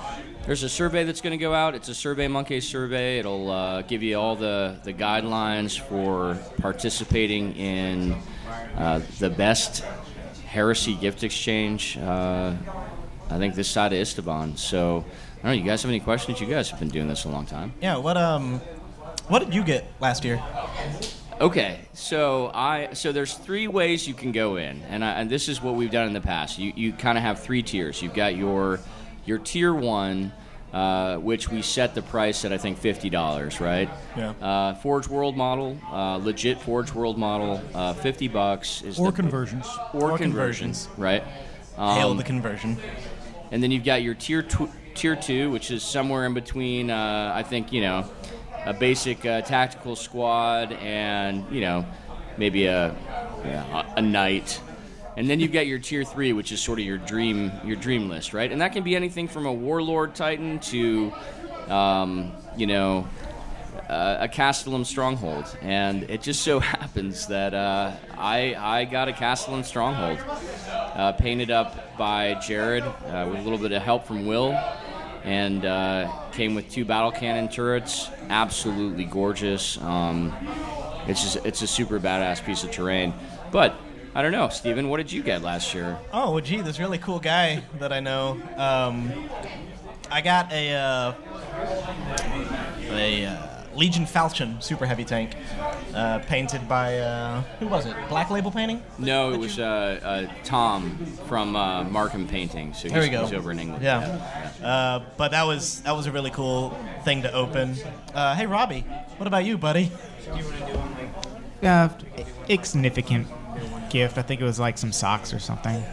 [0.47, 1.75] there's a survey that's going to go out.
[1.75, 3.19] It's a Survey Monkey survey.
[3.19, 8.15] It'll uh, give you all the, the guidelines for participating in
[8.77, 9.83] uh, the best
[10.45, 11.97] heresy gift exchange.
[11.97, 12.55] Uh,
[13.29, 14.57] I think this side of Isstvan.
[14.57, 15.03] So
[15.39, 15.51] I don't know.
[15.51, 16.39] You guys have any questions?
[16.39, 17.73] You guys have been doing this a long time.
[17.81, 17.97] Yeah.
[17.97, 18.61] What um,
[19.27, 20.41] what did you get last year?
[21.41, 25.47] Okay, so I so there's three ways you can go in, and, I, and this
[25.47, 26.57] is what we've done in the past.
[26.57, 28.01] You you kind of have three tiers.
[28.01, 28.79] You've got your
[29.27, 30.31] your tier one,
[30.73, 33.89] uh, which we set the price at I think fifty dollars, right?
[34.15, 34.29] Yeah.
[34.41, 39.15] Uh, Forge World model, uh, legit Forge World model, uh, fifty bucks is Or the,
[39.15, 39.67] conversions.
[39.93, 40.89] or, Or conversions, conversions.
[40.97, 41.23] right?
[41.75, 42.77] Hail Um, the conversion.
[43.51, 46.89] and then you've got your tier tw- tier two, which is somewhere in between.
[46.89, 48.05] Uh, I think you know
[48.65, 51.85] a basic uh, tactical squad and you know
[52.37, 52.95] maybe a
[53.45, 54.59] yeah, a, a knight.
[55.17, 58.07] And then you've got your tier three, which is sort of your dream your dream
[58.07, 58.51] list, right?
[58.51, 61.11] And that can be anything from a warlord titan to
[61.67, 63.07] um, you know
[63.89, 69.13] uh, a Castellum stronghold, and it just so happens that uh, I I got a
[69.13, 70.19] Castellum stronghold
[70.69, 74.51] uh, painted up by Jared uh, with a little bit of help from Will,
[75.23, 78.07] and uh, came with two battle cannon turrets.
[78.29, 79.81] Absolutely gorgeous.
[79.81, 80.31] Um,
[81.07, 83.15] it's just it's a super badass piece of terrain.
[83.51, 83.79] But
[84.17, 85.95] I don't know, Steven, what did you get last year?
[86.11, 88.41] Oh, well, gee, this really cool guy that I know.
[88.57, 89.13] Um,
[90.09, 91.13] I got a uh,
[92.89, 95.35] a uh, Legion Falchion super heavy tank,
[95.93, 97.95] uh, painted by uh, who was it?
[98.09, 98.81] Black Label Painting.
[98.97, 100.97] No, it was uh, uh, Tom
[101.27, 102.73] from uh, Markham Painting.
[102.73, 103.21] So he's, There we go.
[103.25, 103.83] he's over in England.
[103.83, 103.99] Yeah.
[104.63, 106.71] Uh, but that was that was a really cool
[107.03, 107.75] thing to open.
[108.15, 108.81] Uh, hey, Robbie,
[109.17, 109.91] what about you, buddy?
[111.61, 111.89] Uh,
[112.49, 113.27] insignificant
[113.89, 114.17] gift.
[114.17, 115.83] I think it was like some socks or something.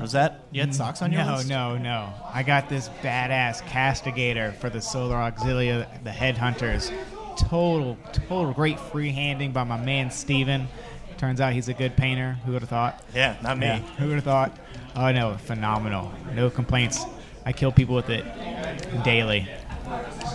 [0.00, 1.48] Was that you had socks on your no, list?
[1.48, 2.12] no, no.
[2.32, 6.92] I got this badass castigator for the Solar Auxilia, the Headhunters.
[7.36, 10.68] Total, total great freehanding by my man Steven.
[11.16, 12.36] Turns out he's a good painter.
[12.44, 13.02] Who would have thought?
[13.14, 13.66] Yeah, not me.
[13.66, 14.56] Yeah, who would have thought?
[14.96, 16.12] Oh no, phenomenal.
[16.34, 17.04] No complaints.
[17.46, 18.24] I kill people with it
[19.04, 19.48] daily.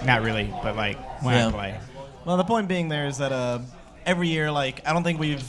[0.05, 1.47] Not really, but like when Yeah.
[1.47, 1.80] I play.
[2.26, 3.59] Well, the point being there is that uh,
[4.05, 5.43] every year, like I don't think we've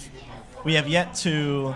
[0.64, 1.74] we have yet to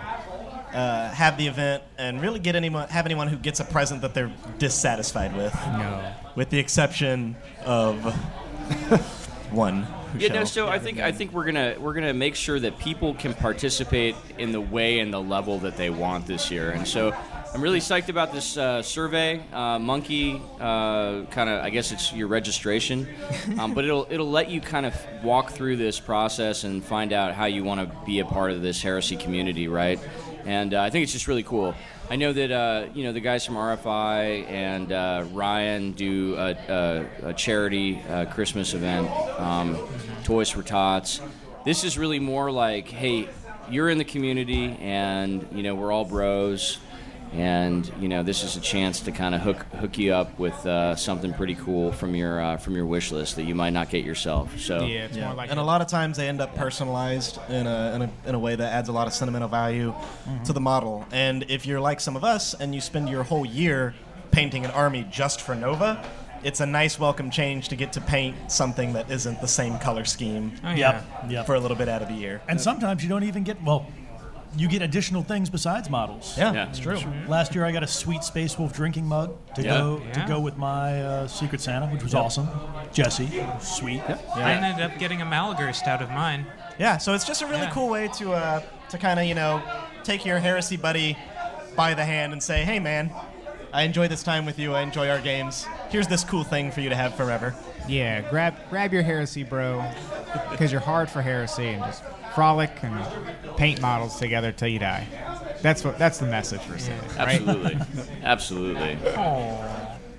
[0.73, 4.13] uh, have the event and really get anyone have anyone who gets a present that
[4.13, 6.13] they're dissatisfied with, No.
[6.35, 8.03] with the exception of
[9.51, 9.87] one.
[10.17, 10.43] Yeah, no.
[10.43, 14.15] So I think I think we're gonna we're gonna make sure that people can participate
[14.37, 17.15] in the way and the level that they want this year, and so
[17.53, 19.39] I'm really psyched about this uh, survey.
[19.53, 23.07] Uh, Monkey, uh, kind of, I guess it's your registration,
[23.59, 27.35] um, but it'll it'll let you kind of walk through this process and find out
[27.35, 29.99] how you want to be a part of this heresy community, right?
[30.45, 31.75] And uh, I think it's just really cool.
[32.09, 36.57] I know that uh, you know the guys from RFI and uh, Ryan do a,
[36.67, 39.07] a, a charity uh, Christmas event,
[39.39, 39.77] um,
[40.23, 41.21] Toys for Tots.
[41.65, 43.29] This is really more like, hey,
[43.69, 46.79] you're in the community, and you know we're all bros,
[47.33, 50.53] and you know this is a chance to kind of hook hook you up with
[50.65, 53.89] uh, something pretty cool from your uh, from your wish list that you might not
[53.89, 54.59] get yourself.
[54.59, 55.25] So Yeah, it's Yeah.
[55.27, 58.09] more like and a lot of times they end up personalized in a, in a,
[58.29, 59.93] in a way that adds a lot of sentimental value
[60.45, 61.05] to the model.
[61.11, 63.93] And if you're like some of us and you spend your whole year
[64.31, 66.03] painting an army just for Nova,
[66.43, 70.05] it's a nice welcome change to get to paint something that isn't the same color
[70.05, 71.01] scheme Oh, yeah.
[71.23, 71.31] Yep.
[71.31, 71.45] Yep.
[71.45, 72.41] for a little bit out of the year.
[72.49, 73.87] and sometimes you don't even get well.
[74.55, 76.35] You get additional things besides models.
[76.37, 76.69] Yeah, Yeah.
[76.69, 76.99] it's true.
[77.27, 79.69] Last year I got a sweet Space Wolf drinking mug to Yeah.
[79.77, 80.11] go Yeah.
[80.13, 82.47] to go with my uh, Secret Santa, which was awesome.
[82.93, 84.01] Jesse, sweet.
[84.35, 86.45] I ended up getting a Malagurst out of mine.
[86.77, 87.69] Yeah, so it's just a really Yeah.
[87.71, 89.61] cool way to uh, to kind of you know
[90.03, 91.17] take your heresy buddy
[91.75, 93.09] by the hand and say, "Hey, man,
[93.73, 94.73] I enjoy this time with you.
[94.73, 95.67] I enjoy our games.
[95.89, 97.55] Here's this cool thing for you to have forever."
[97.87, 99.83] Yeah, grab grab your heresy, bro,
[100.51, 102.03] because you're hard for heresy, and just
[102.33, 105.07] frolic and paint models together till you die.
[105.61, 107.41] That's what that's the message we're saying, right?
[107.41, 107.77] Absolutely.
[108.23, 108.97] Absolutely.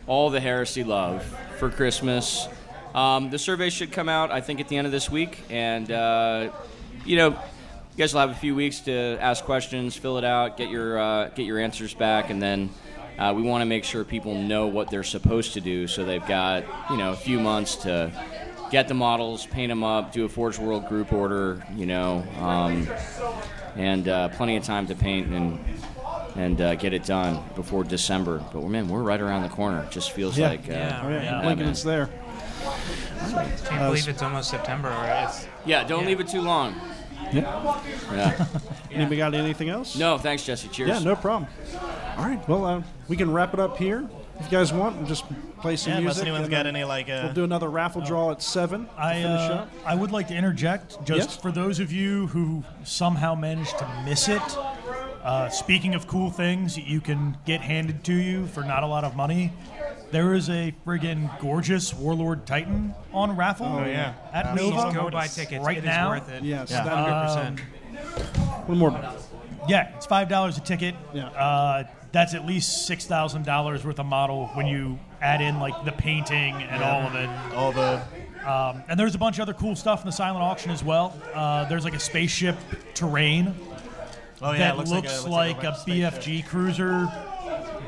[0.07, 1.25] All the heresy love
[1.59, 2.49] for Christmas.
[2.95, 5.43] Um, the survey should come out, I think, at the end of this week.
[5.51, 6.51] And, uh,
[7.05, 10.57] you know, you guys will have a few weeks to ask questions, fill it out,
[10.57, 12.71] get your, uh, get your answers back, and then
[13.19, 16.27] uh, we want to make sure people know what they're supposed to do so they've
[16.27, 18.11] got, you know, a few months to
[18.71, 22.89] get the models, paint them up, do a Forge World group order, you know, um,
[23.77, 25.59] and uh, plenty of time to paint and
[26.37, 28.43] and uh, get it done before December.
[28.53, 29.85] But man, we're right around the corner.
[29.85, 30.49] It just feels Yeah.
[30.49, 31.03] like uh, Yeah.
[31.05, 32.09] Oh, yeah, Yeah, Lincoln, it's there.
[32.67, 34.89] I Can't believe it's almost September.
[34.89, 35.85] Or it's, yeah.
[35.85, 36.75] Don't leave it too long.
[37.35, 37.45] Yep.
[38.13, 38.47] Yeah.
[38.93, 39.97] Anybody got anything else?
[39.97, 40.69] No, thanks, Jesse.
[40.69, 40.89] Cheers.
[40.89, 41.51] Yeah, no problem.
[42.17, 44.09] All right, well, uh, we can wrap it up here
[44.39, 44.97] if you guys want.
[44.97, 45.25] and just
[45.61, 46.23] play some Yeah, unless music.
[46.27, 48.85] anyone's and got any like uh, We'll do another raffle draw at seven.
[48.87, 49.67] To I finish uh.
[49.85, 51.37] I would like to interject just Yes.
[51.37, 54.43] for those of you who somehow managed to miss it.
[55.25, 59.05] Uh, speaking of cool things you can get handed to you for not a lot
[59.05, 59.51] of money,
[60.15, 63.67] there is a friggin' gorgeous Warlord Titan on raffle.
[63.67, 64.15] Oh, yeah.
[64.33, 64.95] At Please Nova.
[64.95, 65.65] Go buy tickets.
[65.67, 66.11] Right it is now?
[66.11, 66.45] worth it.
[66.45, 66.85] Yes, Yeah.
[66.85, 67.59] 100%.
[68.69, 68.93] one more.
[69.69, 70.95] Yeah, it's five dollars a ticket.
[71.13, 71.29] Yeah.
[71.31, 75.85] Uh, that's at least six thousand dollars worth of model when you add in like
[75.85, 77.29] the painting and all of it.
[77.57, 78.01] All the
[78.49, 81.19] Um, and there's a bunch of other cool stuff in the silent auction as well.
[81.35, 82.57] Uh, there's like a spaceship
[82.95, 83.53] terrain
[84.43, 87.11] oh yeah, that it looks, a, like, a, a BFG cruiser,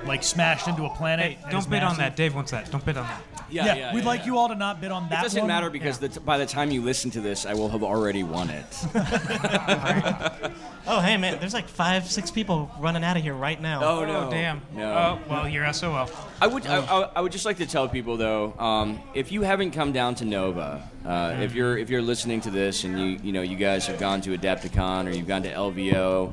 [0.07, 1.33] like smashed into a planet.
[1.33, 2.17] Hey, don't is bid on that.
[2.17, 2.71] Dave wants that.
[2.71, 3.23] Don't bid on that.
[3.49, 3.95] Yeah, yeah.
[3.95, 5.21] we'd like you all to not bid on that.
[5.21, 5.49] It doesn't one.
[5.49, 8.25] matter because the t- by the time you listen to this, I will have already
[8.25, 8.87] won it.
[10.89, 13.81] Oh hey man, there's like five, six people running out of here right now.
[13.83, 14.31] Oh, Oh, no.
[14.31, 14.63] damn.
[14.73, 14.93] No.
[14.93, 16.09] Oh, well, you're SOL.
[16.41, 19.43] I would, I, I, I would just like to tell people though, um, if you
[19.43, 23.07] haven't come down to Nova, uh, if you're if you're listening to this and you
[23.23, 26.33] you know you guys have gone to Adepticon or you've gone to LVO,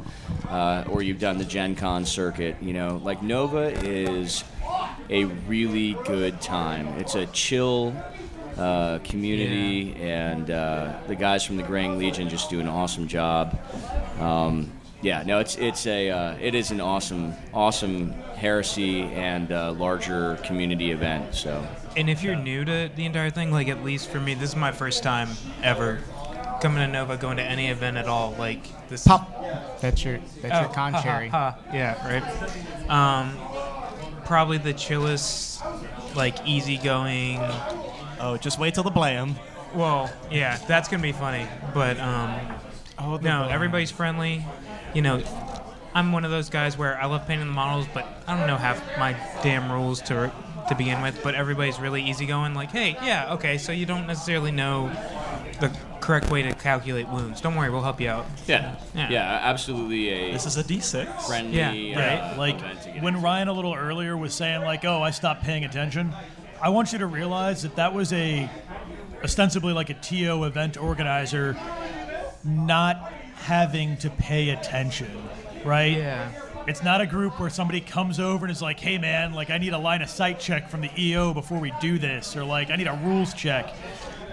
[0.49, 4.43] uh, or you've done the Gen Con circuit, you know, like Nova is
[5.10, 6.88] a really good time.
[6.99, 7.93] It's a chill
[8.58, 13.60] uh, community, and uh, the guys from the Graying Legion just do an awesome job.
[14.20, 19.74] Um, yeah, no, it's it's a uh, it is an awesome awesome heresy and uh,
[19.74, 21.36] larger community event.
[21.36, 21.66] So
[21.97, 24.56] And if you're new to the entire thing, like at least for me, this is
[24.56, 25.30] my first time
[25.62, 25.99] ever
[26.62, 28.34] coming to Nova, going to any event at all.
[28.39, 29.06] Like this.
[29.06, 29.30] Pop.
[29.82, 31.58] That's your that's your Oh, con ha, ha, ha.
[31.74, 32.89] Yeah, right.
[32.89, 33.38] Um,
[34.24, 35.62] probably the chillest,
[36.16, 37.41] like easygoing.
[38.24, 39.36] Oh, just wait till the blam.
[39.76, 41.45] Well, yeah, that's gonna be funny.
[41.74, 42.39] But um,
[42.97, 43.49] Oh, no, blam.
[43.51, 44.45] everybody's friendly.
[44.93, 45.21] You know,
[45.93, 48.55] I'm one of those guys where I love painting the models, but I don't know
[48.55, 49.13] half my
[49.43, 50.32] damn rules to
[50.69, 51.21] to begin with.
[51.21, 52.53] But everybody's really easygoing.
[52.53, 54.89] Like, hey, yeah, okay, so you don't necessarily know
[55.59, 57.41] the correct way to calculate wounds.
[57.41, 58.26] Don't worry, we'll help you out.
[58.47, 59.09] yeah, Yeah.
[59.09, 61.28] yeah, absolutely a This is a D6.
[61.28, 61.57] friendly.
[61.91, 63.21] Yeah, uh, like event to get when.
[63.21, 66.13] Ryan a little earlier was saying like, "Oh, I stopped paying attention."
[66.64, 68.49] I want you to realize that that was a
[69.22, 71.57] ostensibly like a TO event organizer
[72.45, 75.11] not having to pay attention,
[75.66, 75.97] right?
[75.97, 76.32] Yeah.
[76.66, 79.57] It's not a group where somebody comes over and is like, "Hey man, like I
[79.57, 82.72] need a line of sight check from the EO before we do this," or like,
[82.72, 83.74] "I need a rules check."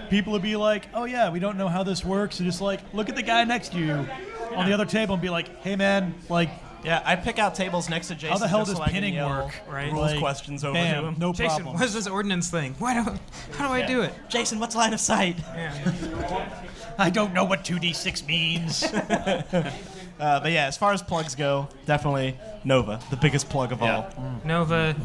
[0.09, 2.79] People would be like, "Oh yeah, we don't know how this works," and just like
[2.93, 4.07] look at the guy next to you
[4.55, 6.49] on the other table and be like, "Hey man, like
[6.83, 8.29] Yeah, I pick out tables next to Jason.
[8.29, 9.53] how the hell just does so pinning yell work?
[9.69, 9.91] Right.
[9.91, 11.15] Rules Like, questions over bam, to him.
[11.19, 11.75] No Jason, problem.
[11.75, 12.75] what is this ordinance thing?
[12.79, 13.11] Why do
[13.57, 14.13] how do I do it?
[14.29, 15.37] Jason, what's line of sight?
[15.55, 16.51] Yeah.
[16.97, 18.83] I don't know what 2d6 means.
[20.19, 24.07] Uh, but yeah, as far as plugs go, definitely Nova, the biggest plug of all.
[24.45, 24.95] Nova,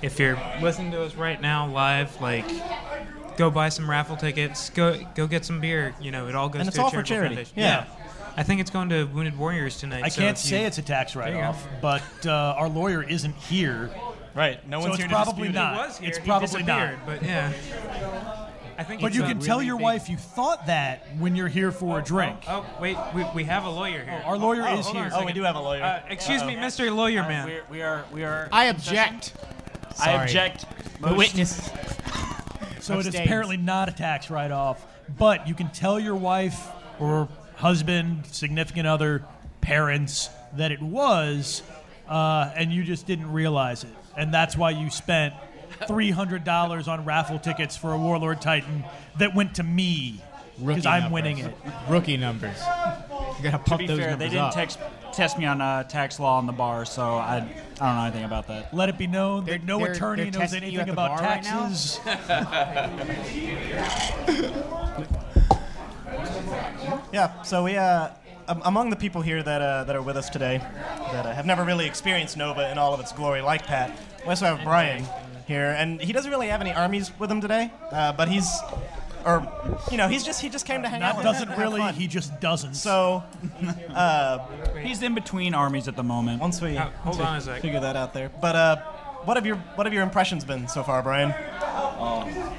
[0.00, 2.46] if you're listening to us right now live, like
[3.36, 5.94] go buy some raffle tickets, go go get some beer.
[6.00, 7.34] You know, it all goes And it's to a all for charity.
[7.34, 7.58] Foundation.
[7.58, 7.84] Yeah.
[8.36, 10.02] I think it's going to Wounded Warriors tonight.
[10.04, 13.34] I so can't if you- say it's a tax write-off, but uh, our lawyer isn't
[13.36, 13.90] here.
[14.34, 14.66] Right.
[14.68, 15.52] No So one's it's here to probably dispute it.
[15.54, 15.74] not.
[15.74, 16.08] He was here.
[16.08, 17.06] It's he probably not.
[17.06, 17.52] But yeah.
[18.76, 21.46] I think But you a can tell your big- wife you thought that when you're
[21.46, 22.38] here for a drink.
[22.48, 24.20] Oh wait, we, we have a lawyer here.
[24.26, 25.08] Our lawyer Oh, is here.
[25.14, 25.80] Oh, we do have a lawyer.
[25.84, 26.92] Uh, excuse me, Mr.
[26.92, 27.46] Lawyer Man.
[27.46, 28.04] We're, we are.
[28.12, 28.48] We are.
[28.50, 29.34] I object.
[30.00, 30.16] I Sorry.
[30.24, 30.66] object.
[31.00, 31.70] The witness.
[32.80, 34.84] So it is apparently not a tax write-off,
[35.16, 36.68] but you can tell your wife
[36.98, 39.24] or husband, significant other,
[39.60, 41.62] parents that it was,
[42.08, 45.34] uh, and you just didn't realize it, and that's why you spent
[45.88, 48.84] three hundred dollars on raffle tickets for a Warlord Titan
[49.18, 50.22] that went to me
[50.64, 51.12] because I'm numbers.
[51.12, 51.54] winning it.
[51.88, 52.56] Rookie numbers.
[53.38, 54.54] You gotta To be those fair, numbers they didn't up.
[54.54, 54.78] text,
[55.12, 57.38] test me on uh, tax law in the bar, so I,
[57.80, 58.72] I don't know anything about that.
[58.72, 61.42] Let it be known They're- that no they're- attorney they're knows anything about bar right
[61.42, 61.98] taxes.
[67.12, 67.42] Yeah.
[67.42, 68.08] So we, uh,
[68.48, 70.58] among the people here that uh, that are with us today,
[71.12, 73.90] that uh, have never really experienced Nova in all of its glory, like Pat,
[74.24, 75.04] we also have Brian
[75.46, 78.48] here, and he doesn't really have any armies with him today, uh, but he's,
[79.26, 79.46] or,
[79.90, 81.14] you know, he's just he just came to hang out.
[81.14, 81.80] Not with us doesn't and really.
[81.80, 81.94] fun.
[81.94, 82.74] He just doesn't.
[82.74, 83.22] So
[84.82, 86.40] He's in between armies at the moment.
[86.40, 87.62] once we Uh, hold once we on a sec.
[87.62, 88.76] figure that out there, but uh,
[89.24, 91.34] what have your what have your impressions been so far, Brian?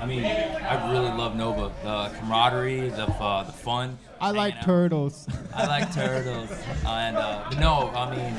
[0.06, 1.72] I mean, I really love Nova.
[1.84, 3.98] The camaraderie, the uh, the fun.
[4.22, 4.64] I like out.
[4.64, 5.28] turtles.
[5.54, 6.52] I like turtles.
[6.86, 8.34] and uh, no, I mean,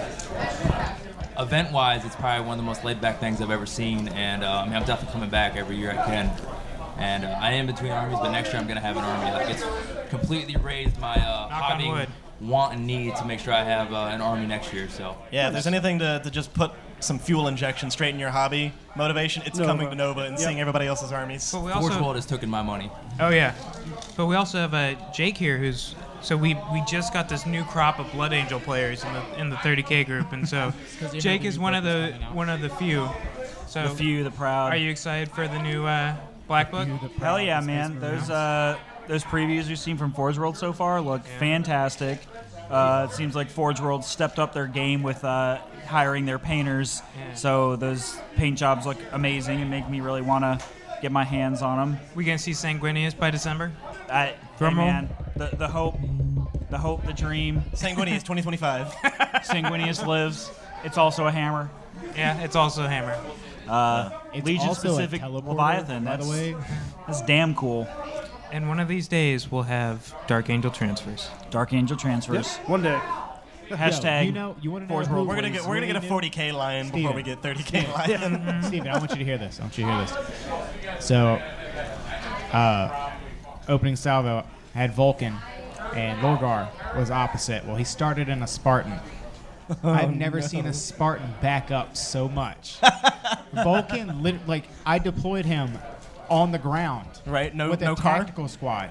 [1.38, 4.08] event-wise, it's probably one of the most laid-back things I've ever seen.
[4.08, 6.30] And uh, I mean, I'm definitely coming back every year I can.
[6.98, 9.32] And uh, I am between armies, but next year I'm gonna have an army.
[9.32, 12.08] Like it's completely raised my uh, on hobby, wood.
[12.40, 14.88] Want and need to make sure I have uh, an army next year.
[14.88, 18.30] So Yeah, if there's anything to, to just put some fuel injection straight in your
[18.30, 21.50] hobby motivation, it's coming to Nova and seeing everybody else's armies.
[21.52, 22.90] But we Forge also World has taken my money.
[23.20, 23.54] Oh yeah,
[24.16, 27.64] but we also have uh, Jake here, who's So we we just got this new
[27.64, 30.72] crop of Blood Angel players in the in the 30k group, and so
[31.12, 33.08] Jake is one of the one one of the few.
[33.66, 34.72] So The few, the proud.
[34.72, 36.14] Are you excited for the new uh,
[36.46, 36.86] Black Book?
[37.18, 37.98] Hell yeah, man!
[37.98, 38.78] Those uh,
[39.08, 42.18] those previews we've seen from Forge World so far look fantastic.
[42.70, 47.00] Uh, it seems like Forge World stepped up their game with uh, hiring their painters,
[47.16, 47.34] Yeah.
[47.34, 50.66] so those paint jobs look amazing and make me really want to
[51.00, 52.00] get my hands on them.
[52.16, 53.70] We gonna see Sanguinius by December?
[54.10, 54.72] I, hey, roll.
[54.72, 55.94] man, the the hope,
[56.70, 57.62] the hope, the dream.
[57.74, 58.88] Sanguinius 2025.
[59.44, 60.50] Sanguinius lives.
[60.82, 61.70] It's also a hammer.
[62.16, 63.16] Yeah, it's also a hammer.
[63.68, 66.04] Uh, It's Legion also specific teleporter, Leviathan.
[66.04, 66.56] by the way.
[67.06, 67.86] that's damn cool.
[68.52, 71.28] And one of these days we'll have Dark Angel transfers.
[71.50, 72.56] Dark Angel transfers.
[72.66, 73.00] One day.
[73.68, 75.26] Hashtag you know, you want to know Forge World.
[75.26, 78.60] We're gonna get we're gonna get a 40k lion before we get 30k lion.
[78.60, 78.62] new?
[78.62, 79.58] Steven, I want you to hear this.
[79.58, 81.04] I want you to hear this.
[81.04, 81.42] So,
[82.52, 83.10] uh,
[83.68, 85.34] opening salvo had Vulkan,
[85.94, 87.64] and Lorgar was opposite.
[87.66, 89.00] Well, he started in a Spartan.
[89.82, 92.78] I've never seen a Spartan back up so much.
[93.52, 95.76] Vulkan, lit- like I deployed him
[96.30, 97.54] on the ground, Right?
[97.54, 98.18] No with a no car.
[98.18, 98.90] tactical squad.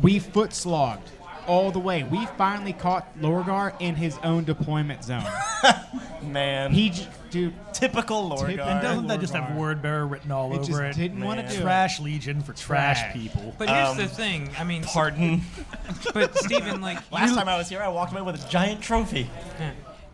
[0.00, 1.10] We foot slogged
[1.46, 2.02] all the way.
[2.04, 5.24] We finally caught Lorgar in his own deployment zone.
[6.22, 6.72] Man.
[6.72, 8.66] He, j- dude, typical Tip- Lorgar.
[8.66, 9.58] And doesn't that just have Var.
[9.58, 10.94] word bearer written all It over just it?
[11.00, 11.60] didn't wanna do it.
[11.60, 13.12] Trash Legion for trash, Trash.
[13.12, 13.54] people.
[13.58, 14.50] But here's Um, the thing.
[14.58, 15.42] I mean, Pardon.
[16.14, 18.80] but Stephen, like, Last you- time I was here, I walked away with a giant
[18.80, 19.28] trophy.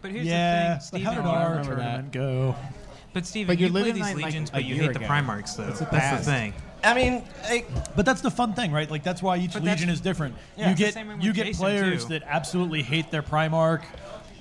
[0.00, 2.54] But here's yeah, the thing, but how did our remember tournament go?
[3.12, 5.00] But Stephen, But you're play these like- like legions, a but you year hate the.
[5.00, 5.64] Primarchs, though.
[5.68, 6.24] It's the That's past.
[6.26, 6.52] the thing.
[6.84, 8.88] I mean, like, But that's the fun thing, right?
[8.90, 10.36] Like that's why each legion is different.
[10.56, 10.70] Yeah.
[10.70, 12.10] you get same way with you get Jason, players too.
[12.10, 13.82] that absolutely hate their Primarch,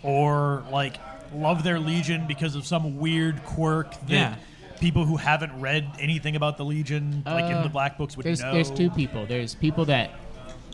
[0.04, 0.98] or like
[1.34, 4.36] love their legion because of some weird quirk that Yeah.
[4.80, 8.26] people who haven't read anything about the legion, like in Uh, the black books, would
[8.26, 8.54] there's know.
[8.54, 9.26] there's two people.
[9.26, 10.12] There's people that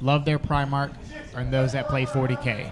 [0.02, 0.92] love their Primarch,
[1.36, 2.70] and those that play 40k.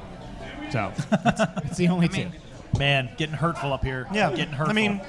[0.72, 2.30] So it's, it's the only two.
[2.78, 4.08] Man, getting hurtful up here.
[4.14, 4.30] yeah.
[4.30, 4.70] getting hurtful.
[4.72, 5.02] I mean,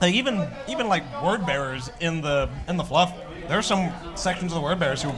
[0.00, 3.12] like even even like word bearers in the in the fluff.
[3.48, 5.12] There are some sections of the word bearers who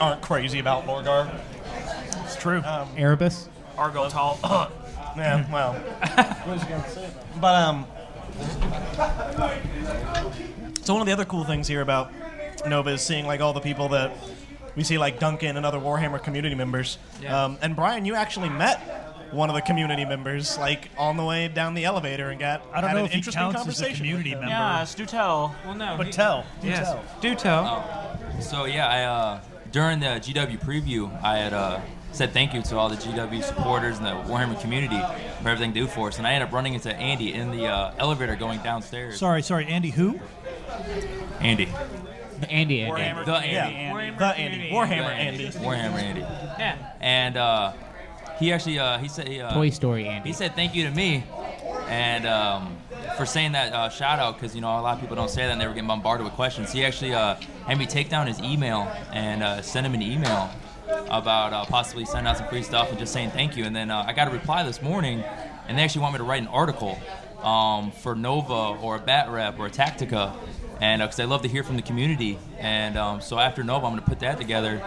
[0.00, 1.32] aren't crazy about Lorgar.
[2.24, 2.62] it's true.
[2.96, 3.48] Erebus.
[3.76, 4.38] Argel Tal.
[5.16, 5.80] Yeah, well.
[7.40, 7.86] but um
[10.82, 12.12] So one of the other cool things here about
[12.66, 14.12] Nova is seeing like all the people that
[14.74, 16.98] we see like Duncan and other Warhammer community members.
[17.20, 17.44] Yeah.
[17.44, 21.48] Um, and Brian, you actually met one of the community members like on the way
[21.48, 23.62] down the elevator and got I don't had know an if he interesting counts as
[23.62, 24.48] a conversation community member.
[24.48, 25.54] yeah, do tell.
[25.64, 25.94] Well, no.
[25.96, 26.44] but he- tell.
[26.60, 26.86] Do Yes.
[26.88, 27.02] tell.
[27.20, 28.18] Do tell.
[28.40, 29.40] So yeah, I uh,
[29.72, 31.80] during the GW preview, I had uh,
[32.12, 35.00] said thank you to all the GW supporters and the Warhammer community
[35.42, 37.66] for everything they do for us, and I ended up running into Andy in the
[37.66, 39.18] uh, elevator going downstairs.
[39.18, 39.90] Sorry, sorry, Andy.
[39.90, 40.20] Who?
[41.40, 41.68] Andy,
[42.50, 42.82] Andy.
[42.82, 42.84] Andy.
[42.84, 43.24] Warhammer.
[43.24, 43.92] the Andy, Yeah.
[43.92, 44.68] Warhammer The Andy.
[44.68, 44.70] community.
[44.74, 45.48] Warhammer Andy.
[45.50, 46.20] Warhammer Andy,
[46.58, 46.76] Yeah.
[47.00, 47.72] and uh,
[48.38, 50.28] he actually uh, he said uh, Toy Story Andy.
[50.28, 51.24] he said thank you to me,
[51.88, 52.76] and um,
[53.16, 55.42] for saying that uh, shout out because you know a lot of people don't say
[55.42, 56.72] that and they were getting bombarded with questions.
[56.72, 60.50] He actually uh, had me take down his email and uh, send him an email
[61.10, 63.64] about uh, possibly sending out some free stuff and just saying thank you.
[63.64, 65.22] And then uh, I got a reply this morning,
[65.68, 66.98] and they actually want me to write an article
[67.42, 70.34] um, for Nova or a Bat Rep or a Tactica,
[70.82, 72.40] and because I love to hear from the community.
[72.58, 74.82] And um, so after Nova, I'm going to put that together.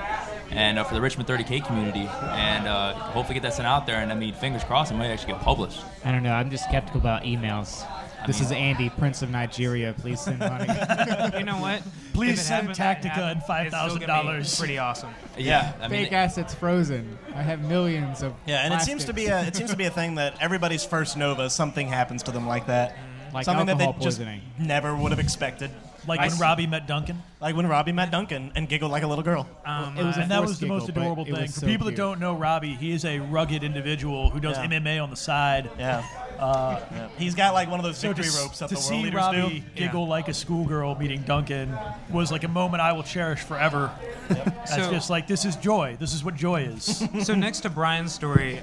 [0.51, 4.01] And uh, for the Richmond 30K community, and uh, hopefully get that sent out there.
[4.01, 5.81] And I mean, fingers crossed, it might actually get published.
[6.03, 6.33] I don't know.
[6.33, 7.87] I'm just skeptical about emails.
[8.27, 9.95] This mean- is Andy, Prince of Nigeria.
[9.97, 10.67] Please send money.
[11.37, 11.81] You know what?
[12.13, 14.59] Please send happens, Tactica happens, and it's still gonna be $5,000.
[14.59, 15.13] Pretty awesome.
[15.37, 17.17] Yeah, I mean, Fake assets frozen.
[17.33, 18.33] I have millions of.
[18.45, 20.85] Yeah, and it seems to be a it seems to be a thing that everybody's
[20.85, 22.97] first Nova, something happens to them like that.
[23.33, 24.21] Like something that they alcohol just
[24.57, 25.69] never would have expected.
[26.07, 27.21] Like I when s- Robbie met Duncan.
[27.41, 29.47] Like when Robbie met Duncan and giggled like a little girl.
[29.65, 31.31] Um, It was uh, a And that forced was the most giggle, but adorable it
[31.33, 31.41] thing.
[31.43, 31.95] was For so people cute.
[31.97, 34.65] that don't know Robbie, he is a rugged individual who does Yeah.
[34.67, 35.69] MMA on the side.
[35.79, 36.03] Yeah.
[36.39, 37.07] yeah.
[37.17, 38.89] He's got like one of those So to, victory s- ropes that to the world
[38.89, 39.81] see leaders Robbie do.
[39.81, 41.75] giggle like a schoolgirl meeting Duncan
[42.09, 43.91] was like a moment I will cherish forever.
[44.29, 45.97] That's So- just like this is joy.
[45.99, 47.03] This is what joy is.
[47.23, 48.59] so next to Brian's story,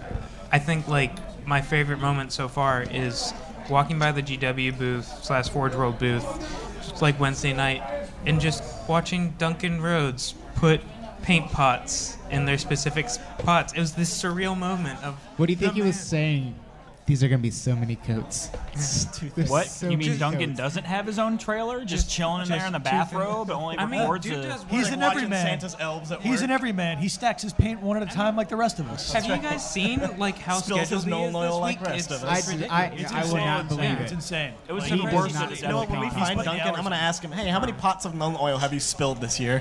[0.51, 1.13] I think like
[1.47, 3.33] my favorite moment so far is
[3.71, 6.72] walking by the GW booth slash Forge World booth, it's
[7.03, 7.83] like Wednesday night,
[8.25, 10.81] and just watching Duncan Rhodes put
[11.23, 13.73] paint pots in their specific spots.
[13.73, 16.55] It was this surreal moment of What do you think he was saying?
[17.05, 18.49] These are gonna be so many coats.
[19.35, 19.67] There's What?
[19.67, 20.59] so you mean many Duncan coats.
[20.59, 23.77] doesn't have his own trailer, just, Just- chilling in there in the two bathrobe, only
[23.77, 24.43] I mean, records dude it?
[24.43, 24.93] does He's work.
[24.93, 25.47] an Watching everyman.
[25.47, 26.43] Santa's elves at He's work.
[26.45, 26.99] an everyman.
[26.99, 29.13] He stacks his paint one at a time like the rest of us.
[29.13, 31.81] Have you guys seen like how Spills his scheduled he Nolan is oil this like
[31.81, 31.89] week?
[31.89, 32.39] rest It's, of us.
[32.39, 32.73] it's I, ridiculous.
[32.73, 33.47] I, It's I will insane.
[33.47, 34.01] not believe it.
[34.03, 34.53] It's insane.
[34.69, 36.11] It was Like, the he worst does of not his You know what, when we
[36.11, 38.41] find putting Duncan, hours I'm going to ask him, hey, how many pots of Nuln
[38.41, 39.61] oil have you spilled this year?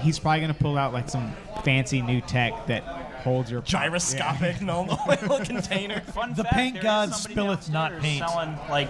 [0.00, 1.32] he's probably gonna pull out like some
[1.64, 6.00] fancy new tech that holds your Gyroscopic Nuln oil container.
[6.00, 8.26] Fun The fact, paint there god is spilleth not paint.
[8.28, 8.88] Selling like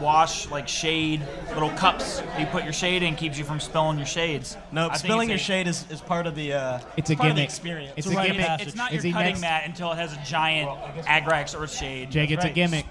[0.00, 1.20] wash, like shade,
[1.52, 2.22] little cups.
[2.38, 4.56] You put your shade in, keeps you from spilling your shades.
[4.72, 6.54] No, I think spilling your a- shade is, is part of the.
[6.54, 7.44] Uh, It's a part of the gimmick.
[7.50, 7.92] experience.
[7.98, 8.46] It's It's a a gimmick.
[8.46, 8.66] passage.
[8.68, 10.70] It's not Is your he cutting next- mat until it has a giant
[11.04, 12.08] Agrax Earthshade.
[12.10, 12.86] Jake, it's a gimmick.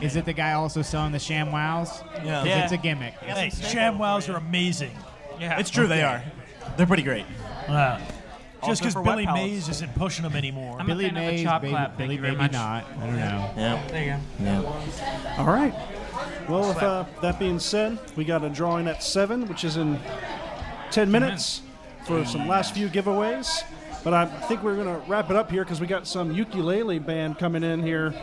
[0.00, 1.90] Is it the guy also selling the sham wows?
[2.24, 2.38] Yeah.
[2.38, 2.62] 'Cause Yeah.
[2.62, 3.14] It's a gimmick.
[3.14, 4.92] Hey, ShamWows are amazing.
[5.40, 5.58] Yeah.
[5.58, 6.22] It's true, they are.
[6.76, 7.24] They're pretty great.
[7.68, 7.98] Wow.
[8.62, 9.26] Also Just because Billy.
[9.26, 10.76] Mays isn't pushing them anymore.
[10.78, 11.88] I'm a Billy fan of the Mays, chop baby, clap.
[11.88, 12.52] Thank Billy you very maybe much.
[12.52, 12.84] not.
[13.00, 13.50] I don't know.
[13.56, 13.86] Yeah.
[13.88, 14.44] There you go.
[14.44, 15.36] Yeah.
[15.38, 15.74] All right.
[16.48, 19.98] Well, with uh, that being said, we got a drawing at seven, which is in
[20.92, 21.62] ten minutes
[22.06, 23.64] for some last few giveaways.
[24.04, 27.38] But I think we're gonna wrap it up here because we got some ukulele band
[27.38, 28.14] coming in here.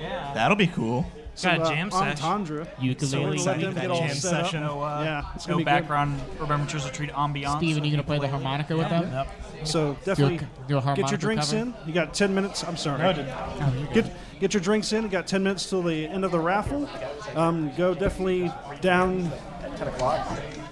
[0.00, 0.32] Yeah.
[0.34, 1.06] That'll be cool.
[1.36, 2.22] Some, Got a jam sesh.
[2.22, 2.64] entendre.
[2.64, 4.44] So we're gonna let them get all jam set up.
[4.46, 4.62] session.
[4.62, 5.70] No, uh, Yeah, it's no gonna be good.
[5.70, 7.58] background Remembrance Retreat ambiance.
[7.58, 9.12] Steven, you gonna play the harmonica with them?
[9.12, 9.28] Yep.
[9.64, 11.62] So definitely Do a- do a get your drinks cover?
[11.62, 11.74] in.
[11.86, 12.64] You got ten minutes.
[12.64, 13.02] I'm sorry.
[13.92, 14.10] Get
[14.40, 15.02] get your drinks in.
[15.04, 16.88] You got ten minutes till the end of the raffle.
[17.34, 19.30] Um, go definitely down.
[19.76, 20.26] Ten o'clock.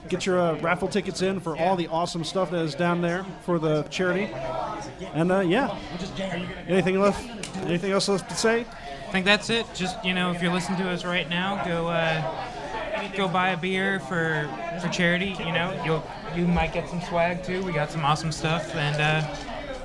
[0.08, 3.24] Get your uh, raffle tickets in for all the awesome stuff that is down there
[3.44, 4.30] for the charity.
[5.14, 5.76] And uh, yeah,
[6.68, 7.22] anything left?
[7.66, 8.64] Anything else left to say?
[9.14, 9.64] I think that's it.
[9.76, 13.56] Just you know, if you're listening to us right now, go uh, go buy a
[13.56, 14.50] beer for
[14.82, 15.36] for charity.
[15.38, 16.04] You know, you'll
[16.34, 17.62] you might get some swag too.
[17.62, 19.36] We got some awesome stuff, and uh,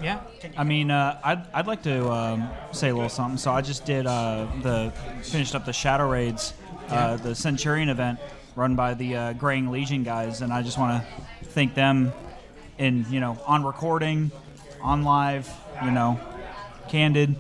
[0.02, 0.22] yeah.
[0.58, 3.38] I mean, uh, I'd, I'd like to um, say a little something.
[3.38, 6.56] So I just did uh, the finished up the Shadow Raids,
[6.88, 8.18] uh, the Centurion event
[8.56, 12.14] run by the uh, Graying Legion guys, and I just want to thank them
[12.80, 14.32] in you know on recording,
[14.82, 15.48] on live,
[15.86, 16.20] you know,
[16.88, 17.36] candid.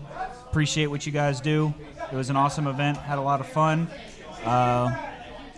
[0.50, 1.74] Appreciate what you guys do.
[2.12, 2.98] It was an awesome event.
[2.98, 3.88] Had a lot of fun.
[4.44, 4.96] Uh,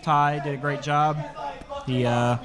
[0.02, 1.18] Ty did a great job.
[1.86, 2.38] He uh,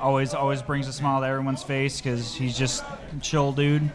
[0.00, 3.90] always always brings a smile to everyone's face because he's just a chill dude.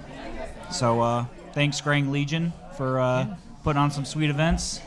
[0.71, 4.81] So uh, thanks, Grang Legion, for uh, putting on some sweet events.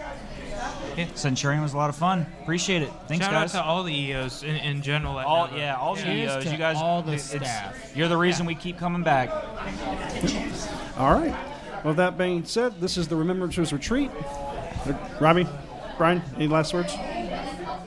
[0.97, 1.09] Yeah.
[1.15, 2.27] Centurion was a lot of fun.
[2.43, 2.93] Appreciate it.
[3.09, 3.55] Thanks, Shout guys.
[3.55, 5.19] out to all the EOs in, in general.
[5.19, 5.59] at all Nova.
[5.59, 6.45] yeah, all the Cheers EOs.
[6.45, 7.97] to You guys, all the staff.
[7.97, 9.31] You're the reason we keep coming back.
[10.99, 11.35] All right.
[11.85, 14.11] Well, that being said, this is the Remembrancers Retreat.
[15.21, 15.47] Robbie,
[15.99, 16.95] Brian, any last words?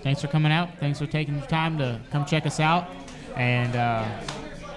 [0.04, 0.70] Thanks for coming out.
[0.80, 2.90] Thanks for taking the time to come check us out.
[3.36, 4.06] And uh,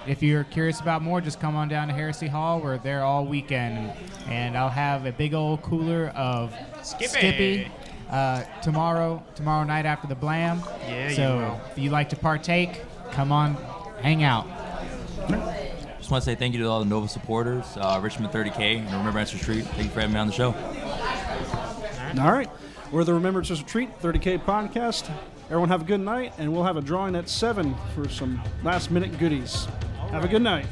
[0.07, 2.61] if you're curious about more, just come on down to Heresy Hall.
[2.61, 3.91] We're there all weekend.
[4.27, 7.69] And I'll have a big old cooler of Skippy,
[8.09, 10.63] uh, tomorrow, tomorrow night after the Blam.
[10.87, 11.61] Yeah, you so will.
[11.71, 13.55] if you like to partake, come on,
[14.01, 14.47] hang out.
[16.09, 18.91] Just want to say thank you to all the Nova supporters, uh, Richmond 30K, and
[18.91, 19.63] Remembrance Retreat.
[19.63, 20.55] Thank you for having me on the show.
[22.19, 22.49] All right.
[22.91, 25.07] We're the Remembrance Retreat 30K podcast.
[25.51, 28.89] Everyone have a good night, and we'll have a drawing at 7 for some last
[28.89, 29.67] minute goodies.
[30.09, 30.65] Have a good night.